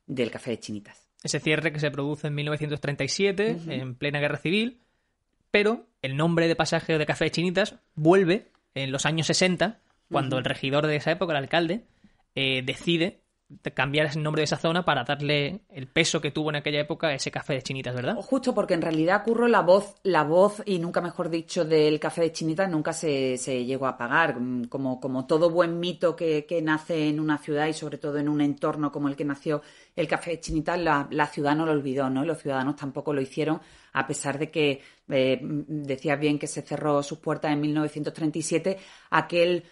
del 0.06 0.30
café 0.30 0.52
de 0.52 0.60
Chinitas. 0.60 1.07
Ese 1.22 1.40
cierre 1.40 1.72
que 1.72 1.80
se 1.80 1.90
produce 1.90 2.28
en 2.28 2.34
1937, 2.34 3.58
en 3.68 3.94
plena 3.94 4.20
guerra 4.20 4.38
civil, 4.38 4.80
pero 5.50 5.86
el 6.02 6.16
nombre 6.16 6.46
de 6.46 6.56
pasaje 6.56 6.96
de 6.96 7.06
Café 7.06 7.24
de 7.24 7.30
Chinitas 7.32 7.74
vuelve 7.94 8.52
en 8.74 8.92
los 8.92 9.06
años 9.06 9.26
60, 9.26 9.80
cuando 10.10 10.38
el 10.38 10.44
regidor 10.44 10.86
de 10.86 10.96
esa 10.96 11.10
época, 11.10 11.32
el 11.32 11.38
alcalde, 11.38 11.84
eh, 12.34 12.62
decide 12.64 13.20
cambiar 13.74 14.10
el 14.14 14.22
nombre 14.22 14.40
de 14.40 14.44
esa 14.44 14.58
zona 14.58 14.84
para 14.84 15.04
darle 15.04 15.60
el 15.70 15.86
peso 15.86 16.20
que 16.20 16.30
tuvo 16.30 16.50
en 16.50 16.56
aquella 16.56 16.80
época 16.80 17.14
ese 17.14 17.30
café 17.30 17.54
de 17.54 17.62
chinitas, 17.62 17.94
¿verdad? 17.94 18.16
Justo 18.16 18.54
porque 18.54 18.74
en 18.74 18.82
realidad 18.82 19.24
curro 19.24 19.48
la 19.48 19.62
voz, 19.62 19.94
la 20.02 20.22
voz 20.22 20.62
y 20.66 20.78
nunca 20.78 21.00
mejor 21.00 21.30
dicho 21.30 21.64
del 21.64 21.98
café 21.98 22.22
de 22.22 22.32
chinitas 22.32 22.70
nunca 22.70 22.92
se, 22.92 23.38
se 23.38 23.64
llegó 23.64 23.86
a 23.86 23.90
apagar. 23.90 24.38
Mm, 24.38 24.64
como, 24.64 25.00
como 25.00 25.26
todo 25.26 25.48
buen 25.48 25.80
mito 25.80 26.14
que, 26.14 26.44
que, 26.44 26.60
nace 26.60 27.08
en 27.08 27.20
una 27.20 27.38
ciudad 27.38 27.66
y 27.66 27.72
sobre 27.72 27.96
todo 27.96 28.18
en 28.18 28.28
un 28.28 28.42
entorno 28.42 28.92
como 28.92 29.08
el 29.08 29.16
que 29.16 29.24
nació 29.24 29.62
el 29.96 30.06
café 30.06 30.32
de 30.32 30.40
chinitas, 30.40 30.78
la, 30.78 31.08
la 31.10 31.26
ciudad 31.26 31.56
no 31.56 31.64
lo 31.64 31.72
olvidó, 31.72 32.10
¿no? 32.10 32.24
Los 32.24 32.38
ciudadanos 32.38 32.76
tampoco 32.76 33.14
lo 33.14 33.20
hicieron, 33.22 33.60
a 33.94 34.06
pesar 34.06 34.38
de 34.38 34.50
que 34.50 34.82
eh, 35.08 35.38
decías 35.40 36.20
bien 36.20 36.38
que 36.38 36.46
se 36.46 36.62
cerró 36.62 37.02
sus 37.02 37.18
puertas 37.18 37.52
en 37.52 37.60
1937, 37.60 38.78
aquel 39.10 39.64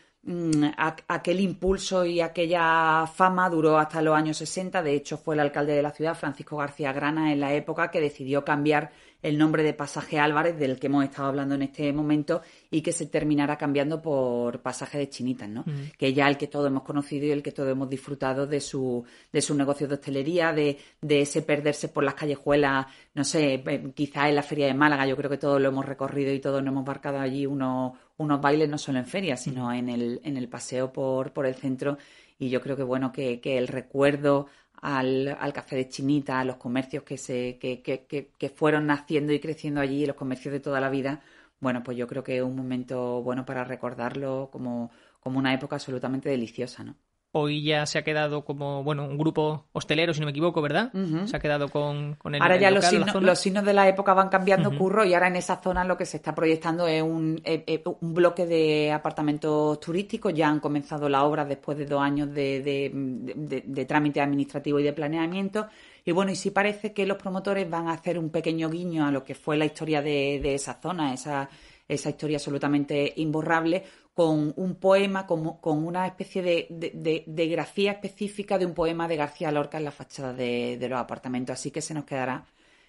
aquel 1.07 1.41
impulso 1.41 2.05
y 2.05 2.21
aquella 2.21 3.07
fama 3.07 3.49
duró 3.49 3.79
hasta 3.79 4.03
los 4.03 4.17
años 4.17 4.37
60. 4.39 4.83
De 4.83 4.95
hecho, 4.95 5.19
fue 5.19 5.35
el 5.35 5.41
alcalde 5.41 5.75
de 5.75 5.83
la 5.83 5.93
ciudad, 5.93 6.17
Francisco 6.17 6.57
García 6.57 6.93
Grana, 6.93 7.33
en 7.33 7.41
la 7.41 7.55
época 7.55 7.91
que 7.91 8.01
decidió 8.01 8.45
cambiar 8.45 8.91
el 9.23 9.39
nombre 9.39 9.62
de 9.62 9.73
Pasaje 9.73 10.19
Álvarez, 10.19 10.59
del 10.59 10.79
que 10.79 10.87
hemos 10.87 11.05
estado 11.05 11.29
hablando 11.29 11.55
en 11.55 11.62
este 11.62 11.93
momento, 11.93 12.43
y 12.71 12.81
que 12.83 12.93
se 12.93 13.07
terminara 13.07 13.57
cambiando 13.57 14.01
por 14.01 14.61
Pasaje 14.61 14.99
de 14.99 15.09
Chinitas, 15.09 15.49
¿no? 15.49 15.62
Mm. 15.62 15.93
Que 15.99 16.12
ya 16.12 16.29
el 16.29 16.37
que 16.37 16.47
todos 16.47 16.69
hemos 16.69 16.83
conocido 16.83 17.27
y 17.27 17.31
el 17.31 17.43
que 17.43 17.53
todos 17.53 17.71
hemos 17.71 17.89
disfrutado 17.89 18.47
de 18.47 18.61
su, 18.61 19.05
de 19.33 19.41
su 19.41 19.55
negocio 19.55 19.89
de 19.89 19.95
hostelería, 19.95 20.53
de, 20.53 20.79
de 21.01 21.23
ese 21.23 21.43
perderse 21.43 21.89
por 21.89 22.05
las 22.05 22.15
callejuelas, 22.15 22.87
no 23.15 23.25
sé, 23.25 23.55
eh, 23.55 23.93
quizá 23.95 24.29
en 24.29 24.37
la 24.37 24.43
Feria 24.43 24.67
de 24.67 24.75
Málaga, 24.75 25.07
yo 25.07 25.17
creo 25.17 25.31
que 25.31 25.39
todos 25.39 25.61
lo 25.61 25.69
hemos 25.69 25.87
recorrido 25.87 26.33
y 26.33 26.41
todos 26.41 26.62
nos 26.62 26.73
hemos 26.73 26.87
marcado 26.87 27.19
allí 27.19 27.47
unos, 27.47 27.95
unos 28.18 28.40
bailes, 28.40 28.68
no 28.68 28.79
solo 28.79 28.98
en 28.98 29.07
ferias, 29.07 29.42
sino 29.42 29.68
mm. 29.68 29.74
en 29.74 29.88
el, 29.88 30.20
en 30.24 30.37
el 30.37 30.48
paseo 30.48 30.92
por, 30.92 31.33
por 31.33 31.46
el 31.46 31.55
centro. 31.55 31.98
Y 32.38 32.50
yo 32.50 32.61
creo 32.61 32.76
que, 32.76 32.83
bueno, 32.83 33.12
que, 33.12 33.40
que 33.40 33.59
el 33.59 33.68
recuerdo 33.68 34.46
al, 34.81 35.37
al, 35.40 35.52
café 35.52 35.76
de 35.76 35.88
Chinita, 35.88 36.40
a 36.40 36.44
los 36.44 36.57
comercios 36.57 37.02
que, 37.02 37.16
se, 37.18 37.59
que, 37.59 37.83
que, 37.83 38.07
que, 38.07 38.48
fueron 38.50 38.87
naciendo 38.87 39.33
y 39.33 39.40
creciendo 39.40 39.81
allí, 39.81 40.07
los 40.07 40.16
comercios 40.16 40.52
de 40.52 40.61
toda 40.61 40.81
la 40.81 40.90
vida, 40.90 41.22
bueno, 41.61 41.83
pues 41.83 41.96
yo 41.96 42.07
creo 42.07 42.22
que 42.22 42.37
es 42.38 42.42
un 42.42 42.57
momento 42.57 43.22
bueno 43.22 43.44
para 43.46 43.64
recordarlo 43.64 44.50
como, 44.52 44.90
como 45.20 45.38
una 45.38 45.55
época 45.55 45.76
absolutamente 45.76 46.29
deliciosa, 46.29 46.85
¿no? 46.85 46.96
Hoy 47.38 47.62
ya 47.62 47.85
se 47.85 47.99
ha 47.99 48.03
quedado 48.03 48.44
como, 48.44 48.83
bueno, 48.83 49.05
un 49.05 49.18
grupo 49.18 49.66
hostelero, 49.72 50.14
si 50.14 50.20
no 50.20 50.27
me 50.27 50.31
equivoco, 50.31 50.62
¿verdad? 50.62 50.90
Se 51.27 51.37
ha 51.37 51.38
quedado 51.38 51.68
con, 51.68 52.14
con 52.14 52.35
el 52.35 52.40
Ahora 52.40 52.57
ya 52.57 52.70
los, 52.70 52.85
signos, 52.85 53.14
los, 53.22 53.38
signos, 53.38 53.64
de 53.64 53.75
la 53.75 53.87
época 53.88 54.14
van 54.14 54.31
cambiando, 54.31 54.77
curro, 54.77 55.05
y 55.05 55.12
ahora 55.12 55.29
en 55.29 55.37
esa 55.37 55.61
zona 55.62 55.85
lo 55.85 55.99
que 55.99 56.07
se 56.07 56.16
está 56.16 56.35
proyectando 56.35 56.87
es 56.87 57.03
un, 57.03 57.40
eh, 57.44 57.62
eh, 57.66 57.83
un 57.85 58.14
bloque 58.14 58.46
de 58.46 58.90
apartamentos 58.90 59.79
turísticos. 59.81 60.33
Ya 60.33 60.49
han 60.49 60.61
comenzado 60.61 61.09
la 61.09 61.25
obra 61.25 61.44
después 61.44 61.77
de 61.77 61.85
dos 61.85 62.01
años 62.01 62.33
de, 62.33 62.62
de, 62.62 63.62
de, 63.64 63.85
trámite 63.85 64.20
administrativo 64.20 64.81
y 64.81 64.83
de 64.83 64.94
planeamiento. 64.94 65.66
Y 66.05 66.12
bueno, 66.12 66.31
y 66.33 66.37
sí 66.37 66.51
parece 66.51 66.92
que 66.92 67.05
los 67.05 67.18
promotores 67.18 67.68
van 67.68 67.88
a 67.88 67.92
hacer 67.92 68.18
un 68.18 68.31
pequeño 68.31 68.70
guiño 68.70 69.07
a 69.07 69.11
lo 69.11 69.25
que 69.25 69.35
fue 69.35 69.57
la 69.57 69.66
historia 69.66 70.01
de, 70.01 70.40
de 70.42 70.55
esa 70.55 70.75
zona, 70.81 71.12
esa, 71.12 71.51
esa 71.88 72.11
historia 72.11 72.38
absolutamente 72.38 73.12
imborrable, 73.16 73.85
con 74.16 74.55
un 74.57 74.76
poema, 74.76 75.26
con, 75.26 75.59
con 75.59 75.87
una 75.87 76.07
especie 76.07 76.40
de, 76.40 77.24
de, 77.26 77.48
grafía 77.48 77.92
específica 77.92 78.57
de 78.57 78.64
un 78.64 78.72
poema 78.72 79.07
de 79.07 79.16
García 79.16 79.52
Lorca 79.52 79.76
en 79.76 79.85
la 79.85 79.90
fachada 79.90 80.33
de, 80.33 80.79
los 80.88 80.98
apartamentos. 80.98 81.52
Así 81.52 81.70
que 81.70 81.83
se 81.83 81.92
nos 81.92 82.07
quedará 82.07 82.46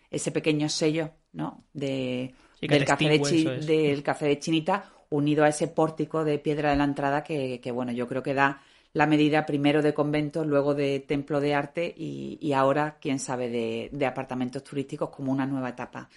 ese 0.10 0.32
pequeño 0.32 0.70
sello 0.70 1.10
¿no? 1.34 1.66
de, 1.74 2.34
del, 2.62 2.86
café 2.86 3.10
de 3.10 3.60
del 3.60 4.04
café 4.04 4.28
de 4.28 4.40
Chinita 4.40 4.90
unido 5.10 5.44
a 5.44 5.50
ese 5.50 5.68
pórtico 5.68 6.24
de 6.24 6.40
piedra 6.40 6.70
de 6.70 6.78
la 6.78 6.86
entrada 6.86 7.26
que, 7.26 7.60
que 7.60 7.72
bueno, 7.74 7.92
yo 7.92 8.08
creo 8.08 8.24
que 8.24 8.34
da 8.34 8.62
la 8.94 9.06
medida 9.06 9.46
primero 9.46 9.82
de 9.82 9.94
convento, 9.94 10.46
luego 10.46 10.76
de 10.76 11.02
templo 11.02 11.42
de 11.42 11.54
arte 11.54 11.94
y, 11.98 12.38
y 12.40 12.54
ahora, 12.54 13.00
quién 13.02 13.20
sabe, 13.20 13.50
de, 13.50 13.90
de, 13.92 14.06
apartamentos 14.06 14.64
turísticos 14.64 15.10
como 15.10 15.34
una 15.34 15.46
nueva 15.46 15.72
etapa 15.72 16.08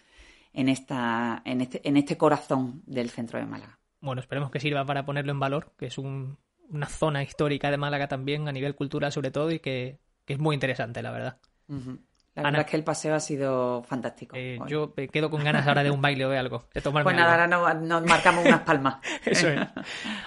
en, 0.52 0.68
esta, 0.68 1.42
en, 1.44 1.62
este, 1.62 1.80
en 1.82 1.96
este 1.96 2.16
corazón 2.16 2.84
del 2.86 3.10
centro 3.10 3.40
de 3.40 3.46
Málaga 3.46 3.79
bueno, 4.00 4.20
esperemos 4.20 4.50
que 4.50 4.60
sirva 4.60 4.84
para 4.84 5.04
ponerlo 5.04 5.32
en 5.32 5.40
valor, 5.40 5.72
que 5.78 5.86
es 5.86 5.98
una 5.98 6.36
zona 6.88 7.22
histórica 7.22 7.70
de 7.70 7.76
Málaga 7.76 8.08
también, 8.08 8.48
a 8.48 8.52
nivel 8.52 8.74
cultural 8.74 9.12
sobre 9.12 9.30
todo, 9.30 9.50
y 9.50 9.60
que, 9.60 9.98
es 10.26 10.38
muy 10.38 10.54
interesante, 10.54 11.02
la 11.02 11.10
verdad. 11.10 11.38
La 12.34 12.44
verdad 12.44 12.60
es 12.60 12.66
que 12.68 12.76
el 12.76 12.84
paseo 12.84 13.14
ha 13.14 13.20
sido 13.20 13.82
fantástico. 13.82 14.36
Eh, 14.36 14.58
yo 14.68 14.94
me 14.96 15.08
quedo 15.08 15.30
con 15.30 15.42
ganas 15.42 15.66
ahora 15.66 15.82
de 15.82 15.90
un 15.90 16.00
baile 16.00 16.24
o 16.24 16.30
de 16.30 16.38
algo. 16.38 16.64
De 16.72 16.80
tomarme 16.80 17.04
pues 17.04 17.16
nada, 17.16 17.32
ahora 17.32 17.74
nos, 17.74 18.04
marcamos 18.06 18.46
unas 18.46 18.60
palmas. 18.60 18.96
Eso 19.24 19.48
es. 19.48 19.60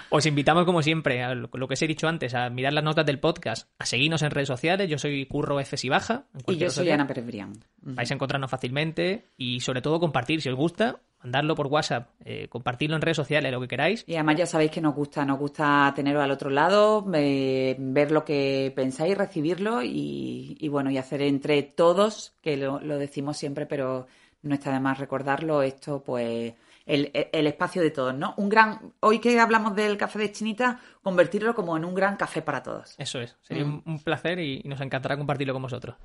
Os 0.09 0.25
invitamos, 0.25 0.65
como 0.65 0.81
siempre, 0.81 1.23
a 1.23 1.33
lo, 1.33 1.49
que 1.49 1.73
os 1.73 1.81
he 1.81 1.88
dicho 1.88 2.07
antes, 2.07 2.36
a 2.36 2.49
mirar 2.49 2.73
las 2.73 2.83
notas 2.83 3.05
del 3.05 3.19
podcast, 3.19 3.69
a 3.79 3.86
seguirnos 3.86 4.21
en 4.21 4.31
redes 4.31 4.49
sociales. 4.49 4.89
Yo 4.89 4.97
soy 4.97 5.25
Curro 5.25 5.59
F. 5.62 5.77
y 5.81 5.89
Baja. 5.89 6.25
Y 6.45 6.57
yo 6.57 6.69
soy 6.69 6.91
Ana 6.91 7.07
Pérez 7.07 7.25
Brián. 7.25 7.53
Vais 7.81 8.12
a 8.12 8.13
encontrarnos 8.13 8.51
fácilmente 8.51 9.25
y, 9.38 9.62
sobre 9.62 9.81
todo, 9.81 9.99
compartir 10.01 10.41
si 10.41 10.49
os 10.49 10.55
gusta 10.55 10.99
mandarlo 11.23 11.55
por 11.55 11.67
WhatsApp, 11.67 12.09
eh, 12.25 12.47
compartirlo 12.49 12.95
en 12.95 13.01
redes 13.01 13.17
sociales, 13.17 13.51
lo 13.51 13.62
que 13.62 13.67
queráis. 13.67 14.03
Y 14.07 14.15
además 14.15 14.36
ya 14.36 14.45
sabéis 14.45 14.71
que 14.71 14.81
nos 14.81 14.93
gusta, 14.93 15.25
nos 15.25 15.39
gusta 15.39 15.91
teneros 15.95 16.23
al 16.23 16.31
otro 16.31 16.49
lado, 16.49 17.05
eh, 17.13 17.75
ver 17.79 18.12
lo 18.12 18.25
que 18.25 18.71
pensáis, 18.75 19.17
recibirlo 19.17 19.81
y, 19.83 20.67
bueno, 20.69 20.91
y 20.91 20.97
hacer 20.97 21.21
entre 21.21 21.63
todos, 21.63 22.33
que 22.41 22.57
lo, 22.57 22.79
decimos 22.79 23.38
siempre, 23.38 23.65
pero 23.65 24.07
no 24.41 24.53
está 24.53 24.71
de 24.73 24.79
más 24.79 24.99
recordarlo, 24.99 25.62
esto 25.62 26.03
pues 26.03 26.53
el, 26.86 27.12
espacio 27.13 27.81
de 27.81 27.91
todos, 27.91 28.13
¿no? 28.13 28.33
Un 28.38 28.49
gran, 28.49 28.93
hoy 28.99 29.19
que 29.19 29.39
hablamos 29.39 29.75
del 29.75 29.97
café 29.97 30.19
de 30.19 30.31
Chinita, 30.31 30.79
convertirlo 31.01 31.55
como 31.55 31.77
en 31.77 31.86
un 31.86 31.93
gran 31.93 32.17
café 32.17 32.41
para 32.41 32.62
todos. 32.62 32.95
Eso 32.97 33.21
es, 33.21 33.38
sería 33.41 33.63
un, 33.63 33.81
un 33.86 33.99
placer 33.99 34.39
y 34.39 34.62
nos 34.65 34.81
encantará 34.81 35.15
compartirlo 35.15 35.53
con 35.53 35.62
vosotros. 35.62 35.95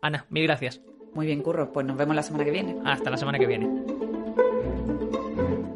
Ana, 0.00 0.24
mil 0.30 0.44
gracias. 0.44 0.80
Muy 1.14 1.26
bien, 1.26 1.42
Curro, 1.42 1.70
pues 1.70 1.86
nos 1.86 1.96
vemos 1.96 2.16
la 2.16 2.22
semana 2.22 2.44
que 2.44 2.50
viene. 2.50 2.76
Hasta 2.84 3.10
la 3.10 3.18
semana 3.18 3.38
que 3.38 3.46
viene. 3.46 3.91